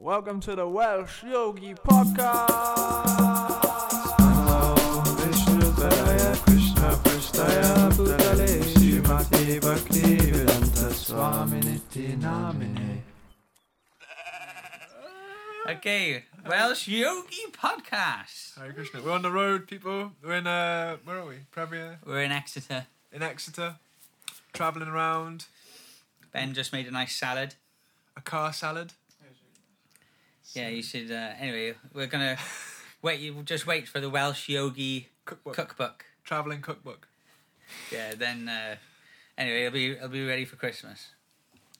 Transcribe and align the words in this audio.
Welcome 0.00 0.40
to 0.40 0.56
the 0.56 0.66
Welsh 0.66 1.22
Yogi 1.22 1.74
Podcast. 1.74 2.48
Krishna 6.46 6.90
Preshthaya 7.04 7.90
Bhutale 7.92 8.62
Srimati 8.64 9.60
Bhaktivedanta 9.60 10.88
Swaminiti 10.94 12.18
Namine 12.18 13.02
Okay, 15.68 16.24
Welsh 16.48 16.88
Yogi 16.88 17.52
Podcast. 17.52 18.58
Hare 18.58 18.72
Krishna. 18.72 19.02
We're 19.02 19.12
on 19.12 19.20
the 19.20 19.30
road, 19.30 19.68
people. 19.68 20.12
We're 20.24 20.36
in, 20.36 20.46
uh, 20.46 20.96
where 21.04 21.18
are 21.18 21.26
we? 21.26 21.40
Premier? 21.50 21.98
We're 22.06 22.22
in 22.22 22.32
Exeter. 22.32 22.86
In 23.12 23.22
Exeter. 23.22 23.74
Travelling 24.54 24.88
around. 24.88 25.44
Ben 26.32 26.54
just 26.54 26.72
made 26.72 26.86
a 26.86 26.90
nice 26.90 27.14
salad. 27.14 27.56
A 28.16 28.22
car 28.22 28.54
salad. 28.54 28.94
Yeah, 30.54 30.68
you 30.68 30.82
should. 30.82 31.10
Uh, 31.10 31.30
anyway, 31.38 31.74
we're 31.92 32.06
gonna 32.06 32.36
wait. 33.02 33.20
You 33.20 33.42
just 33.44 33.66
wait 33.66 33.86
for 33.88 34.00
the 34.00 34.10
Welsh 34.10 34.48
Yogi 34.48 35.08
Cookbook. 35.24 35.54
cookbook. 35.54 36.04
Travelling 36.24 36.60
cookbook. 36.60 37.08
Yeah, 37.92 38.14
then 38.14 38.48
uh, 38.48 38.76
anyway, 39.38 39.66
it'll 39.66 39.72
be 39.74 39.90
it'll 39.92 40.08
be 40.08 40.26
ready 40.26 40.44
for 40.44 40.56
Christmas. 40.56 41.08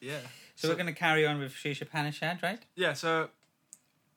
Yeah. 0.01 0.19
So, 0.55 0.69
we're 0.69 0.75
gonna 0.77 0.92
carry 0.92 1.27
on 1.27 1.38
with 1.38 1.52
Sri 1.52 1.75
Ishopanishad, 1.75 2.42
right? 2.42 2.61
Yeah, 2.77 2.92
so 2.92 3.30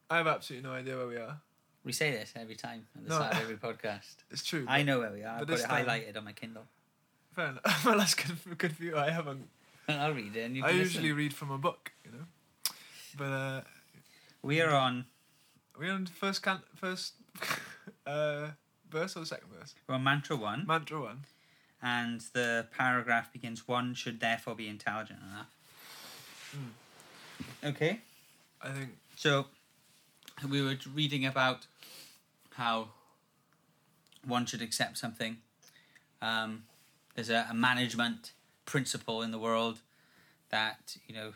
I 0.10 0.18
have 0.18 0.28
absolutely 0.28 0.68
no 0.70 0.76
idea 0.76 0.98
where 0.98 1.08
we 1.08 1.16
are. 1.18 1.38
We 1.86 1.92
say 1.94 2.12
this 2.12 2.34
every 2.36 2.56
time 2.56 2.86
at 2.96 3.04
the 3.04 3.10
No. 3.10 3.16
start 3.16 3.34
of 3.36 3.42
every 3.42 3.56
podcast. 3.68 4.16
It's 4.30 4.44
true. 4.44 4.66
I 4.68 4.84
know 4.84 5.00
where 5.00 5.12
we 5.12 5.24
are. 5.24 5.36
I 5.36 5.40
but 5.40 5.48
put 5.48 5.56
this 5.56 5.64
it 5.64 5.68
time- 5.68 5.86
highlighted 5.86 6.18
on 6.18 6.26
my 6.26 6.34
Kindle. 6.34 6.64
Fair 7.36 7.48
enough. 7.48 7.82
well, 7.86 7.98
that's 7.98 8.14
good, 8.14 8.58
good 8.58 8.76
for 8.76 8.84
you. 8.84 8.98
I 8.98 9.10
haven't. 9.10 9.48
I'll 9.88 10.14
read 10.14 10.36
it. 10.36 10.42
And 10.44 10.56
you 10.56 10.64
I 10.66 10.70
usually 10.72 11.04
listen. 11.10 11.18
read 11.18 11.34
from 11.34 11.52
a 11.52 11.58
book, 11.58 11.92
you 12.06 12.12
know. 12.12 12.26
But 13.18 13.24
uh, 13.26 13.62
we 14.44 14.62
are 14.62 14.72
on. 14.74 15.06
We 15.80 15.88
are 15.88 15.90
we 15.90 15.96
on 15.96 16.04
the 16.04 16.12
first 16.12 16.44
can 16.44 16.60
first 16.76 17.14
uh, 18.06 18.48
verse 18.90 19.16
or 19.16 19.22
the 19.22 19.26
second 19.26 19.48
verse? 19.58 19.74
We're 19.88 19.96
on 19.96 20.04
mantra 20.04 20.36
one, 20.36 20.66
Mantra 20.68 21.02
one. 21.02 21.22
and 21.82 22.22
the 22.34 22.68
paragraph 22.78 23.32
begins. 23.34 23.68
One 23.68 23.94
should 23.96 24.20
therefore 24.20 24.56
be 24.56 24.68
intelligent 24.68 25.20
enough. 25.32 25.50
Okay. 27.64 28.02
I 28.62 28.70
think 28.70 28.90
So, 29.16 29.48
we 30.50 30.62
were 30.62 30.78
reading 30.94 31.26
about 31.26 31.66
how 32.54 32.90
one 34.26 34.46
should 34.46 34.62
accept 34.62 34.98
something. 34.98 35.38
Um, 36.22 36.64
there's 37.16 37.30
a, 37.30 37.48
a 37.50 37.54
management 37.54 38.34
principle 38.66 39.22
in 39.22 39.32
the 39.32 39.40
world 39.40 39.80
that 40.50 40.98
you 41.08 41.16
know 41.16 41.34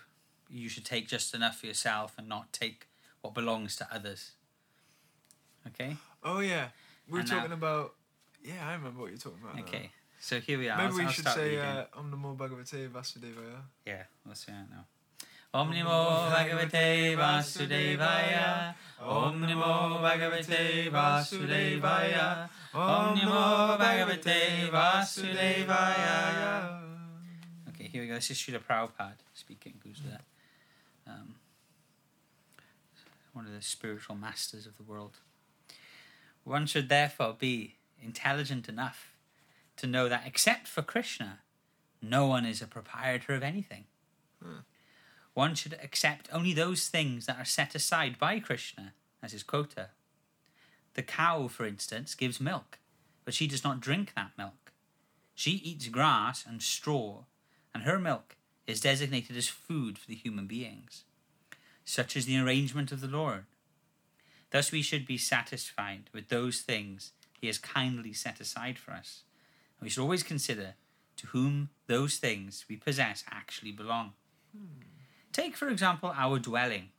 you 0.49 0.69
should 0.69 0.85
take 0.85 1.07
just 1.07 1.33
enough 1.33 1.59
for 1.59 1.65
yourself 1.65 2.13
and 2.17 2.29
not 2.29 2.53
take 2.53 2.87
what 3.21 3.33
belongs 3.33 3.75
to 3.77 3.87
others. 3.93 4.31
Okay. 5.67 5.97
Oh 6.23 6.39
yeah, 6.39 6.69
we 7.07 7.13
were 7.13 7.19
And 7.19 7.29
now- 7.29 7.37
talking 7.39 7.51
about. 7.53 7.93
Yeah, 8.43 8.67
I 8.67 8.73
remember 8.73 9.01
what 9.01 9.09
you're 9.09 9.17
talking 9.19 9.39
about. 9.43 9.55
now. 9.55 9.63
Okay. 9.63 9.91
So 10.19 10.39
here 10.39 10.57
we 10.57 10.69
are. 10.69 10.77
Maybe 10.77 10.89
I'll- 10.91 10.97
we 10.97 11.03
I'll 11.05 11.11
should 11.11 11.27
say 11.27 11.57
uh, 11.57 11.85
Om 11.95 12.11
Namo 12.11 12.35
Bhagavate 12.37 12.89
Vasudevaya. 12.89 13.61
Yeah, 13.85 14.03
let's 14.25 14.45
see 14.45 14.51
that 14.51 14.69
now. 14.69 14.85
Om 15.53 15.71
Namo 15.73 16.31
Bhagavate 16.31 17.15
Vasudevaya. 17.17 18.75
Om 19.01 19.41
Namo 19.41 19.99
Bhagavate 20.01 20.89
Vasudevaya. 20.91 22.49
Om 22.73 23.17
Namo 23.17 23.77
Bhagavate 23.77 24.69
Vasudevaya. 24.71 26.81
Okay, 27.69 27.87
here 27.87 28.01
we 28.01 28.07
go. 28.07 28.15
This 28.15 28.31
is 28.31 28.37
Srila 28.37 28.59
Prabhupada 28.59 29.13
speaking, 29.33 29.73
who's 29.83 30.01
the 30.01 30.19
um, 31.11 31.35
one 33.37 33.45
of 33.45 33.53
the 33.53 33.61
spiritual 33.61 34.15
masters 34.15 34.65
of 34.65 34.77
the 34.77 34.83
world. 34.83 35.17
One 36.43 36.65
should 36.65 36.89
therefore 36.89 37.35
be 37.37 37.75
intelligent 38.01 38.67
enough 38.67 39.13
to 39.77 39.85
know 39.85 40.09
that 40.09 40.23
except 40.25 40.67
for 40.67 40.81
Krishna, 40.81 41.39
no 42.01 42.25
one 42.25 42.45
is 42.45 42.61
a 42.61 42.67
proprietor 42.67 43.35
of 43.35 43.43
anything. 43.43 43.85
Hmm. 44.43 44.61
One 45.35 45.53
should 45.53 45.77
accept 45.83 46.29
only 46.31 46.51
those 46.51 46.87
things 46.87 47.27
that 47.27 47.37
are 47.37 47.45
set 47.45 47.75
aside 47.75 48.17
by 48.17 48.39
Krishna 48.39 48.93
as 49.21 49.33
his 49.33 49.43
quota. 49.43 49.89
The 50.95 51.03
cow, 51.03 51.47
for 51.47 51.65
instance, 51.65 52.15
gives 52.15 52.41
milk, 52.41 52.79
but 53.23 53.35
she 53.35 53.47
does 53.47 53.63
not 53.63 53.79
drink 53.79 54.13
that 54.15 54.31
milk. 54.35 54.71
She 55.35 55.51
eats 55.51 55.89
grass 55.89 56.43
and 56.47 56.63
straw, 56.63 57.25
and 57.71 57.83
her 57.83 57.99
milk 57.99 58.35
is 58.65 58.81
designated 58.81 59.37
as 59.37 59.47
food 59.47 59.99
for 59.99 60.07
the 60.07 60.15
human 60.15 60.47
beings. 60.47 61.03
Such 61.89 62.17
is 62.17 62.25
the 62.25 62.37
arrangement 62.37 62.91
of 62.91 62.99
the 62.99 63.07
Lord. 63.07 63.45
Thus 64.51 64.73
we 64.73 64.81
should 64.81 65.07
be 65.07 65.17
satisfied 65.17 66.09
with 66.13 66.27
those 66.27 66.59
things 66.59 67.13
he 67.39 67.47
has 67.47 67.57
kindly 67.57 68.11
set 68.11 68.41
aside 68.41 68.77
for 68.77 68.91
us. 68.91 69.23
And 69.79 69.85
we 69.85 69.89
should 69.89 70.01
always 70.01 70.21
consider 70.21 70.73
to 71.15 71.27
whom 71.27 71.69
those 71.87 72.17
things 72.17 72.65
we 72.67 72.75
possess 72.75 73.23
actually 73.31 73.71
belong. 73.71 74.11
Take, 75.31 75.55
for 75.55 75.69
example, 75.69 76.13
our 76.13 76.39
dwelling, 76.39 76.89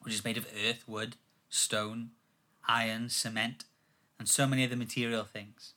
which 0.00 0.14
is 0.14 0.24
made 0.24 0.38
of 0.38 0.46
earth, 0.66 0.84
wood, 0.88 1.16
stone, 1.50 2.12
iron, 2.66 3.10
cement, 3.10 3.64
and 4.18 4.26
so 4.26 4.46
many 4.46 4.64
other 4.64 4.76
material 4.76 5.24
things. 5.24 5.74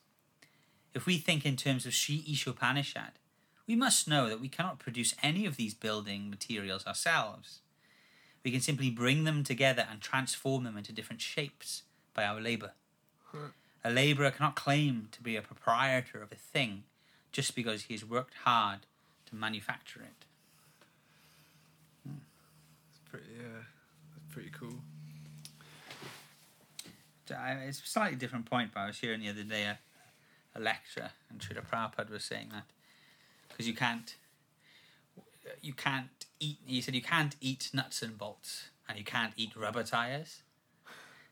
If 0.94 1.04
we 1.04 1.18
think 1.18 1.44
in 1.44 1.56
terms 1.56 1.84
of 1.84 1.92
Sri 1.92 2.24
Ishopanishad, 2.26 3.20
we 3.66 3.76
must 3.76 4.08
know 4.08 4.30
that 4.30 4.40
we 4.40 4.48
cannot 4.48 4.78
produce 4.78 5.14
any 5.22 5.44
of 5.44 5.56
these 5.56 5.74
building 5.74 6.30
materials 6.30 6.86
ourselves. 6.86 7.60
We 8.44 8.50
can 8.50 8.60
simply 8.60 8.90
bring 8.90 9.24
them 9.24 9.44
together 9.44 9.86
and 9.90 10.00
transform 10.00 10.64
them 10.64 10.76
into 10.76 10.92
different 10.92 11.20
shapes 11.20 11.82
by 12.14 12.24
our 12.24 12.40
labour. 12.40 12.72
A 13.84 13.90
labourer 13.90 14.30
cannot 14.30 14.56
claim 14.56 15.08
to 15.12 15.22
be 15.22 15.36
a 15.36 15.42
proprietor 15.42 16.22
of 16.22 16.30
a 16.32 16.36
thing 16.36 16.84
just 17.32 17.54
because 17.54 17.82
he 17.84 17.94
has 17.94 18.04
worked 18.04 18.34
hard 18.44 18.80
to 19.26 19.34
manufacture 19.34 20.00
it. 20.00 20.24
It's 22.90 23.00
pretty. 23.10 23.26
Yeah, 23.34 23.62
that's 24.14 24.34
pretty 24.34 24.50
cool. 24.50 24.74
It's 27.28 27.80
a 27.80 27.86
slightly 27.86 28.16
different 28.16 28.46
point, 28.46 28.72
but 28.74 28.80
I 28.80 28.86
was 28.88 28.98
hearing 28.98 29.20
the 29.20 29.30
other 29.30 29.42
day 29.42 29.64
a, 29.64 29.78
a 30.54 30.60
lecture, 30.60 31.10
and 31.30 31.40
Srila 31.40 31.66
Prabhupada 31.66 32.10
was 32.10 32.24
saying 32.24 32.48
that 32.52 32.64
because 33.48 33.66
you 33.66 33.74
can't, 33.74 34.14
you 35.62 35.72
can't 35.72 36.08
eat. 36.42 36.58
He 36.64 36.80
said 36.80 36.94
you 36.94 37.02
can't 37.02 37.36
eat 37.40 37.70
nuts 37.72 38.02
and 38.02 38.18
bolts, 38.18 38.70
and 38.88 38.98
you 38.98 39.04
can't 39.04 39.32
eat 39.36 39.56
rubber 39.56 39.82
tires. 39.82 40.42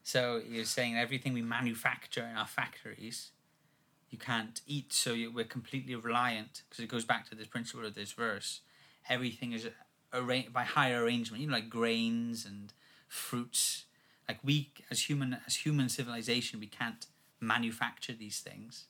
So 0.03 0.41
he 0.41 0.59
was 0.59 0.71
saying 0.71 0.97
everything 0.97 1.34
we 1.34 1.43
manufacture 1.43 2.25
in 2.25 2.37
our 2.37 2.47
factories, 2.47 3.32
you 4.09 4.19
can't 4.19 4.60
eat. 4.66 4.93
So 4.93 5.12
you, 5.12 5.31
we're 5.31 5.44
completely 5.44 5.94
reliant 5.94 6.62
because 6.69 6.82
it 6.82 6.88
goes 6.88 7.04
back 7.04 7.28
to 7.28 7.34
this 7.34 7.47
principle 7.47 7.84
of 7.87 7.94
this 7.94 8.12
verse. 8.12 8.60
Everything 9.09 9.53
is 9.53 9.69
arranged 10.12 10.53
by 10.53 10.65
higher 10.65 11.04
arrangement. 11.04 11.43
You 11.43 11.49
know, 11.49 11.54
like 11.54 11.69
grains 11.69 12.47
and 12.47 12.72
fruits 13.10 13.84
like 14.28 14.38
we 14.44 14.70
as 14.93 15.03
human 15.10 15.38
as 15.44 15.56
human 15.56 15.88
civilization 15.88 16.60
we 16.60 16.69
can't 16.69 17.06
manufacture 17.41 18.12
these 18.12 18.38
things 18.38 18.87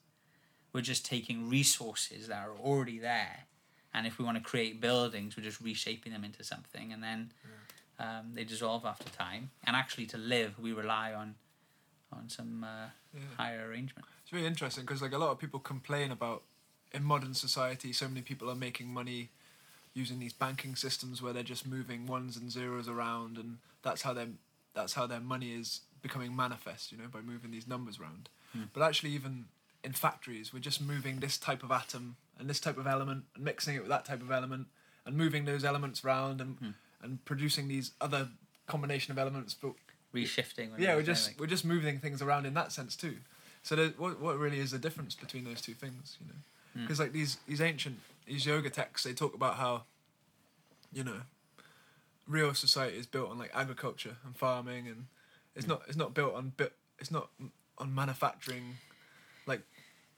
we're 0.74 0.82
just 0.82 1.06
taking 1.06 1.48
resources 1.48 2.28
that 2.28 2.46
are 2.46 2.54
already 2.58 2.98
there 2.98 3.46
and 3.94 4.06
if 4.06 4.18
we 4.18 4.24
want 4.24 4.36
to 4.36 4.42
create 4.42 4.80
buildings 4.80 5.36
we're 5.36 5.42
just 5.42 5.60
reshaping 5.60 6.12
them 6.12 6.24
into 6.24 6.42
something 6.44 6.92
and 6.92 7.02
then 7.02 7.32
um, 7.98 8.32
they 8.34 8.44
dissolve 8.44 8.84
after 8.84 9.08
time 9.10 9.50
and 9.64 9.76
actually 9.76 10.06
to 10.06 10.16
live 10.18 10.58
we 10.58 10.72
rely 10.72 11.12
on 11.12 11.34
on 12.12 12.28
some 12.28 12.64
uh, 12.64 12.88
Yeah. 13.14 13.20
higher 13.36 13.68
arrangement 13.68 14.06
It's 14.22 14.32
really 14.32 14.46
interesting 14.46 14.84
because 14.84 15.02
like 15.02 15.12
a 15.12 15.18
lot 15.18 15.30
of 15.30 15.38
people 15.38 15.60
complain 15.60 16.10
about 16.10 16.42
in 16.92 17.04
modern 17.04 17.34
society, 17.34 17.92
so 17.92 18.08
many 18.08 18.20
people 18.22 18.50
are 18.50 18.56
making 18.56 18.88
money 18.92 19.30
using 19.94 20.18
these 20.18 20.32
banking 20.32 20.74
systems 20.76 21.22
where 21.22 21.32
they're 21.32 21.42
just 21.42 21.66
moving 21.66 22.06
ones 22.06 22.36
and 22.36 22.50
zeros 22.50 22.88
around, 22.88 23.36
and 23.38 23.58
that's 23.82 24.02
how 24.02 24.12
their 24.12 24.28
that's 24.74 24.94
how 24.94 25.06
their 25.06 25.20
money 25.20 25.52
is 25.52 25.82
becoming 26.02 26.34
manifest. 26.34 26.90
You 26.90 26.98
know, 26.98 27.06
by 27.08 27.20
moving 27.20 27.50
these 27.52 27.66
numbers 27.68 28.00
around. 28.00 28.28
Hmm. 28.52 28.64
But 28.72 28.82
actually, 28.82 29.10
even 29.10 29.44
in 29.84 29.92
factories, 29.92 30.52
we're 30.52 30.60
just 30.60 30.80
moving 30.80 31.20
this 31.20 31.38
type 31.38 31.62
of 31.62 31.70
atom 31.70 32.16
and 32.38 32.48
this 32.48 32.60
type 32.60 32.76
of 32.78 32.86
element 32.86 33.24
and 33.34 33.44
mixing 33.44 33.74
it 33.76 33.80
with 33.80 33.88
that 33.88 34.04
type 34.04 34.20
of 34.22 34.30
element 34.30 34.66
and 35.06 35.16
moving 35.16 35.44
those 35.44 35.64
elements 35.64 36.04
around 36.04 36.40
and 36.40 36.56
Hmm. 36.58 36.70
and 37.02 37.24
producing 37.24 37.68
these 37.68 37.92
other 38.00 38.28
combination 38.66 39.12
of 39.12 39.18
elements. 39.18 39.54
But 39.54 39.72
reshifting 40.14 40.78
yeah, 40.78 40.94
we're 40.96 41.02
just 41.02 41.38
we're 41.38 41.46
just 41.46 41.64
moving 41.64 41.98
things 42.00 42.20
around 42.22 42.44
in 42.46 42.54
that 42.54 42.72
sense 42.72 42.96
too. 42.96 43.18
So 43.62 43.76
there, 43.76 43.88
what 43.90 44.20
what 44.20 44.38
really 44.38 44.58
is 44.58 44.70
the 44.70 44.78
difference 44.78 45.14
between 45.14 45.44
those 45.44 45.60
two 45.60 45.74
things? 45.74 46.16
You 46.20 46.26
know, 46.28 46.40
Mm. 46.76 46.82
because 46.82 47.00
like 47.00 47.12
these 47.12 47.38
these 47.48 47.60
ancient 47.60 47.98
these 48.26 48.46
yoga 48.46 48.70
texts, 48.70 49.04
they 49.06 49.12
talk 49.14 49.34
about 49.34 49.56
how, 49.56 49.84
you 50.92 51.02
know, 51.02 51.22
real 52.28 52.54
society 52.54 52.96
is 52.96 53.06
built 53.06 53.30
on 53.30 53.38
like 53.38 53.50
agriculture 53.54 54.16
and 54.24 54.36
farming, 54.36 54.86
and 54.88 55.06
it's 55.56 55.66
not 55.66 55.82
it's 55.88 55.96
not 55.96 56.14
built 56.14 56.34
on 56.34 56.52
it's 56.98 57.10
not 57.10 57.30
on 57.78 57.94
manufacturing, 57.94 58.76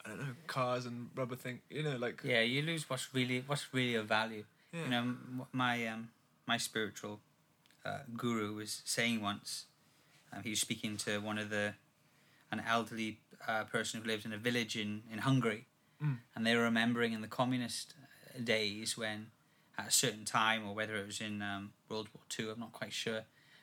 I 0.05 0.09
don't 0.11 0.19
know 0.21 0.35
cars 0.47 0.87
and 0.87 1.11
rubber 1.15 1.37
thing. 1.37 1.61
You 1.71 1.83
know, 1.83 1.97
like 1.97 2.23
yeah 2.25 2.41
you 2.41 2.63
lose 2.63 2.89
what's 2.91 3.09
really 3.15 3.45
what's 3.47 3.73
really 3.73 3.95
of 3.95 4.07
value 4.07 4.45
yeah. 4.73 4.85
you 4.85 4.91
know 4.91 5.15
my 5.53 5.87
um 5.87 6.09
my 6.47 6.57
spiritual 6.59 7.21
uh, 7.85 7.99
guru 8.17 8.55
was 8.55 8.83
saying 8.85 9.21
once. 9.21 9.67
Um, 10.33 10.43
he 10.43 10.51
was 10.51 10.61
speaking 10.61 10.97
to 10.99 11.19
one 11.19 11.39
of 11.39 11.51
the 11.51 11.75
an 12.51 12.63
elderly 12.69 13.19
uh, 13.49 13.65
person 13.65 14.01
who 14.01 14.07
lived 14.07 14.25
in 14.25 14.33
a 14.33 14.39
village 14.39 14.77
in 14.77 15.03
in 15.13 15.19
Hungary, 15.19 15.67
Mm. 16.03 16.19
and 16.35 16.45
they 16.45 16.57
were 16.57 16.65
remembering 16.65 17.13
in 17.13 17.21
the 17.21 17.29
communist 17.29 17.95
uh, 18.03 18.41
days 18.43 18.99
when 18.99 19.29
at 19.79 19.87
a 19.87 19.91
certain 19.93 20.25
time, 20.25 20.67
or 20.67 20.75
whether 20.75 20.97
it 20.97 21.07
was 21.07 21.21
in 21.21 21.43
um, 21.43 21.73
World 21.89 22.09
War 22.13 22.23
Two, 22.29 22.51
I'm 22.51 22.59
not 22.59 22.73
quite 22.73 22.93
sure. 22.93 23.23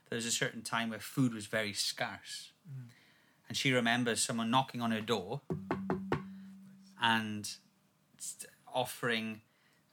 There 0.09 0.15
was 0.15 0.25
a 0.25 0.31
certain 0.31 0.61
time 0.61 0.89
where 0.89 0.99
food 0.99 1.33
was 1.33 1.47
very 1.47 1.73
scarce, 1.73 2.51
and 3.47 3.57
she 3.57 3.73
remembers 3.73 4.21
someone 4.23 4.49
knocking 4.49 4.81
on 4.81 4.91
her 4.91 5.01
door 5.01 5.41
and 7.01 7.49
offering 8.73 9.41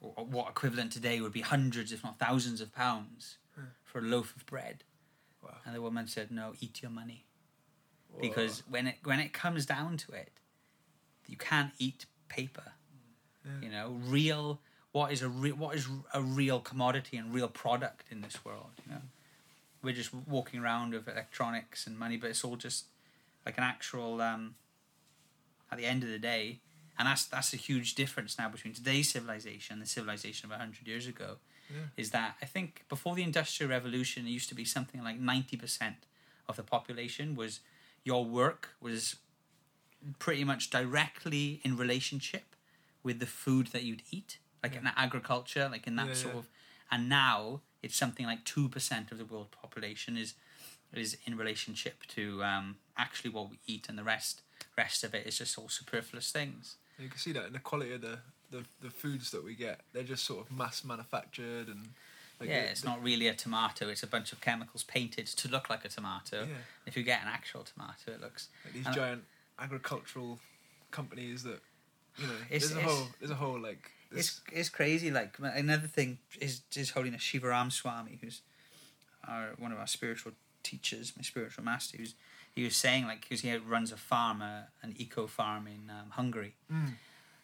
what 0.01 0.51
equivalent 0.51 0.93
today 0.93 1.21
would 1.21 1.33
be 1.33 1.41
hundreds, 1.41 1.93
if 1.93 2.05
not 2.05 2.19
thousands, 2.19 2.61
of 2.61 2.75
pounds 2.75 3.39
for 3.85 3.99
a 3.99 4.03
loaf 4.03 4.35
of 4.37 4.45
bread. 4.47 4.85
Wow. 5.43 5.57
And 5.65 5.75
the 5.75 5.81
woman 5.81 6.07
said, 6.07 6.31
"No, 6.31 6.55
eat 6.61 6.83
your 6.83 6.91
money." 6.91 7.27
because 8.21 8.63
when 8.69 8.87
it 8.87 8.97
when 9.05 9.21
it 9.21 9.33
comes 9.33 9.67
down 9.67 9.97
to 9.99 10.13
it, 10.13 10.31
you 11.27 11.37
can't 11.37 11.73
eat 11.79 12.07
paper. 12.29 12.73
Yeah. 13.45 13.67
You 13.67 13.71
know, 13.71 13.97
real 14.07 14.61
what 14.93 15.13
is 15.13 15.23
a 15.23 15.29
re- 15.29 15.53
what 15.53 15.77
is 15.77 15.89
a 16.15 16.23
real 16.23 16.61
commodity 16.61 17.17
and 17.17 17.33
real 17.33 17.49
product 17.49 18.05
in 18.11 18.21
this 18.21 18.45
world. 18.45 18.71
You 18.85 18.95
know, 18.95 19.03
we're 19.83 19.95
just 19.95 20.13
walking 20.15 20.61
around 20.61 20.93
with 20.93 21.09
electronics 21.09 21.87
and 21.87 21.99
money, 21.99 22.17
but 22.17 22.31
it's 22.31 22.45
all 22.45 22.57
just 22.57 22.87
like 23.45 23.59
an 23.59 23.65
actual. 23.65 24.21
Um, 24.21 24.55
at 25.71 25.79
the 25.79 25.85
end 25.85 26.05
of 26.05 26.09
the 26.11 26.19
day, 26.21 26.61
and 26.99 27.07
that's 27.09 27.27
that's 27.27 27.53
a 27.53 27.57
huge 27.57 27.95
difference 27.95 28.39
now 28.39 28.49
between 28.49 28.75
today's 28.75 29.11
civilization 29.11 29.75
and 29.75 29.83
the 29.83 29.87
civilization 29.87 30.51
of 30.51 30.59
hundred 30.59 30.87
years 30.87 31.07
ago. 31.07 31.37
Yeah. 31.71 31.87
Is 31.97 32.11
that 32.11 32.37
I 32.41 32.47
think 32.47 32.85
before 32.89 33.15
the 33.15 33.23
industrial 33.23 33.71
revolution, 33.71 34.27
it 34.27 34.31
used 34.31 34.49
to 34.51 34.55
be 34.55 34.65
something 34.65 35.03
like 35.03 35.19
ninety 35.19 35.57
percent 35.57 35.97
of 36.49 36.57
the 36.57 36.63
population 36.63 37.35
was 37.35 37.61
your 38.05 38.25
work 38.25 38.71
was 38.81 39.17
pretty 40.19 40.45
much 40.45 40.71
directly 40.71 41.61
in 41.65 41.77
relationship 41.77 42.55
with 43.03 43.19
the 43.19 43.27
food 43.27 43.69
that 43.69 43.83
you'd 43.83 44.03
eat, 44.11 44.39
like 44.63 44.77
in 44.77 44.89
agriculture, 44.97 45.69
like 45.71 45.87
in 45.87 45.97
that 45.97 46.09
Yeah, 46.09 46.15
sort 46.15 46.35
yeah. 46.35 46.41
of. 46.41 46.49
And 46.91 47.09
now 47.09 47.63
it's 47.83 47.97
something 47.97 48.27
like 48.27 48.45
two 48.45 48.69
percent 48.69 49.11
of 49.13 49.19
the 49.19 49.25
world 49.25 49.51
population 49.51 50.17
is 50.17 50.35
is 50.93 51.17
in 51.27 51.37
relationship 51.37 52.05
to 52.07 52.43
um, 52.45 52.77
actually 52.97 53.31
what 53.31 53.51
we 53.51 53.59
eat, 53.67 53.89
and 53.89 53.99
the 53.99 54.05
rest 54.05 54.43
rest 54.79 55.03
of 55.05 55.15
it 55.15 55.27
is 55.27 55.39
just 55.39 55.59
all 55.59 55.69
superfluous 55.69 56.31
things. 56.31 56.77
You 56.99 57.09
can 57.09 57.19
see 57.19 57.33
that 57.33 57.47
in 57.47 57.53
the 57.53 57.59
quality 57.59 57.93
of 57.95 58.01
the, 58.01 58.19
the, 58.51 58.65
the 58.83 58.91
foods 58.91 59.31
that 59.33 59.45
we 59.45 59.55
get. 59.55 59.81
They're 59.93 60.03
just 60.03 60.25
sort 60.25 60.47
of 60.47 60.57
mass 60.57 60.85
manufactured 60.85 61.69
and. 61.69 61.89
Like 62.39 62.51
yeah, 62.51 62.65
the- 62.65 62.71
it's 62.71 62.83
the- 62.83 62.89
not 62.89 63.03
really 63.03 63.29
a 63.29 63.35
tomato; 63.35 63.89
it's 63.89 64.03
a 64.03 64.07
bunch 64.07 64.31
of 64.33 64.43
chemicals 64.43 64.83
painted 64.85 65.27
to 65.27 65.49
look 65.49 65.71
like 65.71 65.87
a 65.87 65.89
tomato. 65.89 66.41
Yeah. 66.43 66.55
If 66.85 66.95
you 66.95 67.03
get 67.03 67.23
an 67.23 67.29
actual 67.29 67.65
tomato, 67.65 68.13
it 68.13 68.21
looks 68.21 68.49
Like 68.65 68.75
these 68.75 68.95
giant 68.95 69.25
agricultural 69.59 70.39
companies 70.91 71.43
that, 71.45 71.61
you 72.19 72.27
know, 72.27 72.35
It's- 72.51 72.71
there's 72.71 72.77
a 72.77 72.81
whole, 72.83 73.09
there's 73.21 73.31
a 73.31 73.37
whole 73.37 73.59
like. 73.59 73.91
This, 74.11 74.27
It's 74.27 74.41
it's 74.53 74.69
crazy. 74.69 75.11
Like 75.11 75.37
another 75.41 75.89
thing 75.89 76.19
is 76.39 76.61
His 76.73 76.91
Holiness 76.91 77.23
Shivaram 77.23 77.73
Swami, 77.73 78.19
who's 78.21 78.43
our 79.27 79.55
one 79.59 79.73
of 79.73 79.79
our 79.79 79.87
spiritual 79.87 80.33
teachers, 80.63 81.15
my 81.17 81.23
spiritual 81.23 81.65
master. 81.65 81.97
Was 81.99 82.15
he 82.57 82.65
was 82.65 82.75
saying 82.75 83.07
like 83.07 83.21
because 83.21 83.43
he 83.43 83.55
runs 83.57 83.93
a 83.93 83.97
farm, 83.97 84.43
uh, 84.43 84.63
an 84.83 84.95
eco 84.97 85.27
farm 85.27 85.67
in 85.69 85.91
um, 85.91 86.11
Hungary, 86.11 86.55
Mm. 86.73 86.95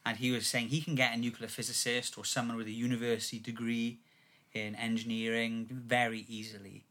and 0.04 0.16
he 0.16 0.30
was 0.32 0.46
saying 0.46 0.68
he 0.68 0.80
can 0.80 0.94
get 0.96 1.14
a 1.14 1.16
nuclear 1.16 1.48
physicist 1.48 2.16
or 2.18 2.24
someone 2.24 2.56
with 2.56 2.66
a 2.66 2.72
university 2.72 3.38
degree 3.38 3.98
in 4.52 4.74
engineering 4.74 5.68
very 5.70 6.24
easily, 6.28 6.84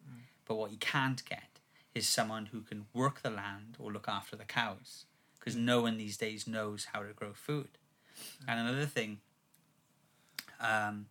but 0.45 0.55
what 0.55 0.71
he 0.71 0.77
can't 0.77 1.23
get 1.25 1.59
is 1.93 2.07
someone 2.07 2.45
who 2.47 2.61
can 2.61 2.85
work 2.93 3.21
the 3.21 3.29
land 3.29 3.75
or 3.79 3.91
look 3.91 4.07
after 4.07 4.35
the 4.37 4.45
cows 4.45 5.05
because 5.37 5.55
no 5.55 5.81
one 5.81 5.97
these 5.97 6.17
days 6.17 6.47
knows 6.47 6.87
how 6.93 7.01
to 7.03 7.13
grow 7.13 7.33
food. 7.33 7.69
And 8.47 8.59
another 8.59 8.85
thing 8.85 9.19
um, 10.59 11.07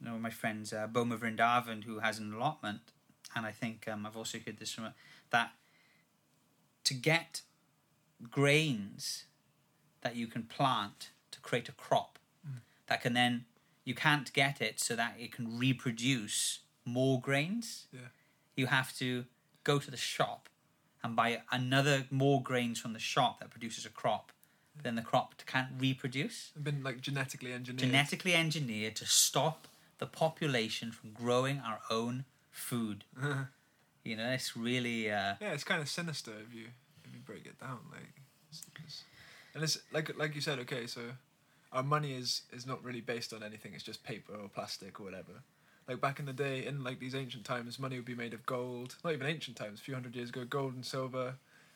you 0.00 0.08
know, 0.08 0.18
my 0.18 0.30
friends 0.30 0.72
uh, 0.72 0.86
Boma 0.86 1.16
Vrindavan, 1.18 1.84
who 1.84 1.98
has 1.98 2.18
an 2.18 2.32
allotment, 2.32 2.80
and 3.36 3.44
I 3.46 3.52
think 3.52 3.86
um, 3.88 4.06
I've 4.06 4.16
also 4.16 4.38
heard 4.44 4.58
this 4.58 4.72
from 4.72 4.84
her, 4.84 4.94
that 5.30 5.52
to 6.90 6.94
get 6.94 7.42
grains 8.30 9.26
that 10.00 10.16
you 10.16 10.26
can 10.26 10.42
plant 10.42 11.10
to 11.30 11.38
create 11.38 11.68
a 11.68 11.72
crop 11.72 12.18
mm. 12.44 12.58
that 12.88 13.00
can 13.00 13.12
then 13.12 13.44
you 13.84 13.94
can't 13.94 14.32
get 14.32 14.60
it 14.60 14.80
so 14.80 14.96
that 14.96 15.14
it 15.16 15.30
can 15.30 15.56
reproduce 15.56 16.60
more 16.84 17.20
grains. 17.20 17.86
Yeah. 17.92 18.10
You 18.56 18.66
have 18.66 18.92
to 18.98 19.26
go 19.62 19.78
to 19.78 19.88
the 19.88 19.96
shop 19.96 20.48
and 21.04 21.14
buy 21.14 21.42
another 21.52 22.06
more 22.10 22.42
grains 22.42 22.80
from 22.80 22.92
the 22.92 22.98
shop 22.98 23.38
that 23.38 23.50
produces 23.50 23.86
a 23.86 23.90
crop. 23.90 24.32
Then 24.82 24.96
the 24.96 25.02
crop 25.02 25.34
can't 25.46 25.68
reproduce 25.78 26.50
They've 26.56 26.64
been 26.64 26.82
like 26.82 27.00
genetically 27.00 27.52
engineered. 27.52 27.78
genetically 27.78 28.34
engineered 28.34 28.96
to 28.96 29.06
stop 29.06 29.68
the 29.98 30.06
population 30.06 30.90
from 30.90 31.12
growing 31.12 31.60
our 31.60 31.80
own 31.88 32.24
food. 32.50 33.04
You 34.04 34.16
know, 34.16 34.30
it's 34.30 34.56
really 34.56 35.10
uh, 35.10 35.34
yeah, 35.40 35.52
it's 35.52 35.64
kind 35.64 35.80
of 35.82 35.88
sinister 35.88 36.32
if 36.46 36.54
you 36.54 36.66
if 37.04 37.12
you 37.14 37.20
break 37.24 37.46
it 37.46 37.58
down. 37.60 37.78
Like, 37.92 38.14
it's, 38.50 38.62
it's, 38.84 39.04
and 39.54 39.62
it's 39.62 39.78
like 39.92 40.16
like 40.18 40.34
you 40.34 40.40
said. 40.40 40.58
Okay, 40.60 40.86
so 40.86 41.02
our 41.72 41.82
money 41.82 42.14
is 42.14 42.42
is 42.52 42.66
not 42.66 42.82
really 42.82 43.00
based 43.02 43.32
on 43.32 43.42
anything. 43.42 43.72
It's 43.74 43.84
just 43.84 44.02
paper 44.02 44.32
or 44.34 44.48
plastic 44.48 45.00
or 45.00 45.04
whatever. 45.04 45.42
Like 45.88 46.00
back 46.00 46.18
in 46.20 46.26
the 46.26 46.32
day, 46.32 46.64
in 46.66 46.82
like 46.84 46.98
these 47.00 47.14
ancient 47.14 47.44
times, 47.44 47.78
money 47.78 47.96
would 47.96 48.04
be 48.04 48.14
made 48.14 48.32
of 48.32 48.46
gold. 48.46 48.96
Not 49.04 49.12
even 49.12 49.26
ancient 49.26 49.56
times, 49.56 49.80
a 49.80 49.82
few 49.82 49.94
hundred 49.94 50.14
years 50.16 50.28
ago, 50.30 50.44
gold 50.44 50.74
and 50.74 50.84
silver, 50.86 51.34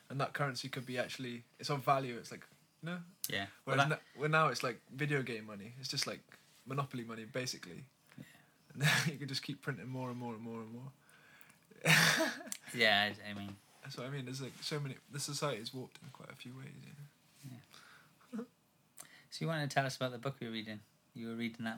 and 0.09 0.19
that 0.19 0.33
currency 0.33 0.67
could 0.67 0.85
be 0.85 0.97
actually 0.97 1.43
it's 1.59 1.69
of 1.69 1.83
value. 1.83 2.15
It's 2.17 2.31
like 2.31 2.45
you 2.81 2.89
know. 2.89 2.97
yeah. 3.29 3.45
Well, 3.65 3.77
that- 3.77 4.01
well, 4.17 4.29
now 4.29 4.47
it's 4.47 4.63
like 4.63 4.79
video 4.95 5.21
game 5.21 5.45
money. 5.45 5.73
It's 5.79 5.89
just 5.89 6.07
like 6.07 6.21
monopoly 6.65 7.03
money, 7.03 7.25
basically. 7.25 7.83
And 8.73 8.81
then 8.81 8.91
you 9.07 9.17
can 9.17 9.29
just 9.29 9.41
keep 9.41 9.61
printing 9.61 9.87
more 9.87 10.09
and 10.09 10.19
more 10.19 10.33
and 10.33 10.41
more 10.43 10.59
and 10.59 10.69
more. 10.73 10.91
Yeah, 12.73 13.11
I- 13.29 13.33
mean, 13.37 13.55
That's 13.83 13.97
what 13.97 14.07
I 14.07 14.09
mean. 14.09 14.25
There's 14.25 14.41
like 14.41 14.53
so 14.61 14.79
many. 14.79 14.95
The 15.11 15.19
society's 15.19 15.73
warped 15.73 15.99
in 16.01 16.09
quite 16.11 16.31
a 16.31 16.35
few 16.35 16.53
ways. 16.57 16.69
You 16.83 17.51
know? 18.39 18.43
so 19.29 19.37
you 19.39 19.47
want 19.47 19.69
to 19.69 19.73
tell 19.73 19.85
us 19.85 19.95
about 19.95 20.11
the 20.11 20.17
book 20.17 20.35
you're 20.39 20.51
reading? 20.51 20.79
You 21.13 21.29
were 21.29 21.35
reading 21.35 21.65
that 21.65 21.77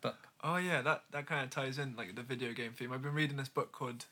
book. 0.00 0.16
Oh 0.42 0.56
yeah, 0.56 0.82
that 0.82 1.04
that 1.12 1.26
kind 1.26 1.44
of 1.44 1.50
ties 1.50 1.78
in 1.78 1.94
like 1.96 2.14
the 2.16 2.22
video 2.22 2.52
game 2.52 2.72
theme. 2.72 2.92
I've 2.92 3.02
been 3.02 3.14
reading 3.14 3.36
this 3.36 3.48
book 3.48 3.72
called 3.72 4.04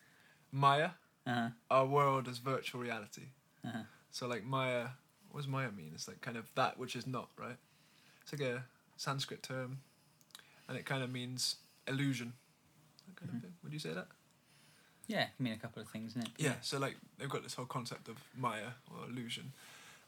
Maya: 0.52 0.90
Uh-huh. 1.26 1.48
Our 1.70 1.86
World 1.86 2.28
as 2.28 2.38
Virtual 2.38 2.80
Reality. 2.80 3.26
Uh-huh. 3.66 3.82
So 4.10 4.26
like 4.28 4.44
Maya, 4.44 4.88
what 5.30 5.40
does 5.40 5.48
Maya 5.48 5.70
mean? 5.76 5.90
It's 5.94 6.06
like 6.08 6.20
kind 6.20 6.36
of 6.36 6.44
that 6.54 6.78
which 6.78 6.94
is 6.96 7.06
not 7.06 7.28
right. 7.38 7.56
It's 8.22 8.32
like 8.32 8.42
a 8.48 8.64
Sanskrit 8.96 9.42
term, 9.42 9.80
and 10.68 10.78
it 10.78 10.84
kind 10.86 11.02
of 11.02 11.10
means 11.10 11.56
illusion. 11.88 12.34
That 13.08 13.16
kind 13.16 13.28
Mm-hmm. 13.30 13.36
of 13.38 13.42
thing. 13.42 13.52
Would 13.64 13.72
you 13.72 13.78
say 13.80 13.92
that? 13.92 14.06
Yeah, 15.12 15.26
I 15.38 15.42
mean 15.42 15.52
a 15.52 15.56
couple 15.56 15.82
of 15.82 15.88
things, 15.88 16.12
isn't 16.12 16.24
it? 16.24 16.30
Yeah. 16.38 16.54
So 16.62 16.78
like 16.78 16.96
they've 17.18 17.28
got 17.28 17.42
this 17.42 17.54
whole 17.54 17.66
concept 17.66 18.08
of 18.08 18.16
Maya 18.36 18.72
or 18.90 19.08
illusion, 19.10 19.52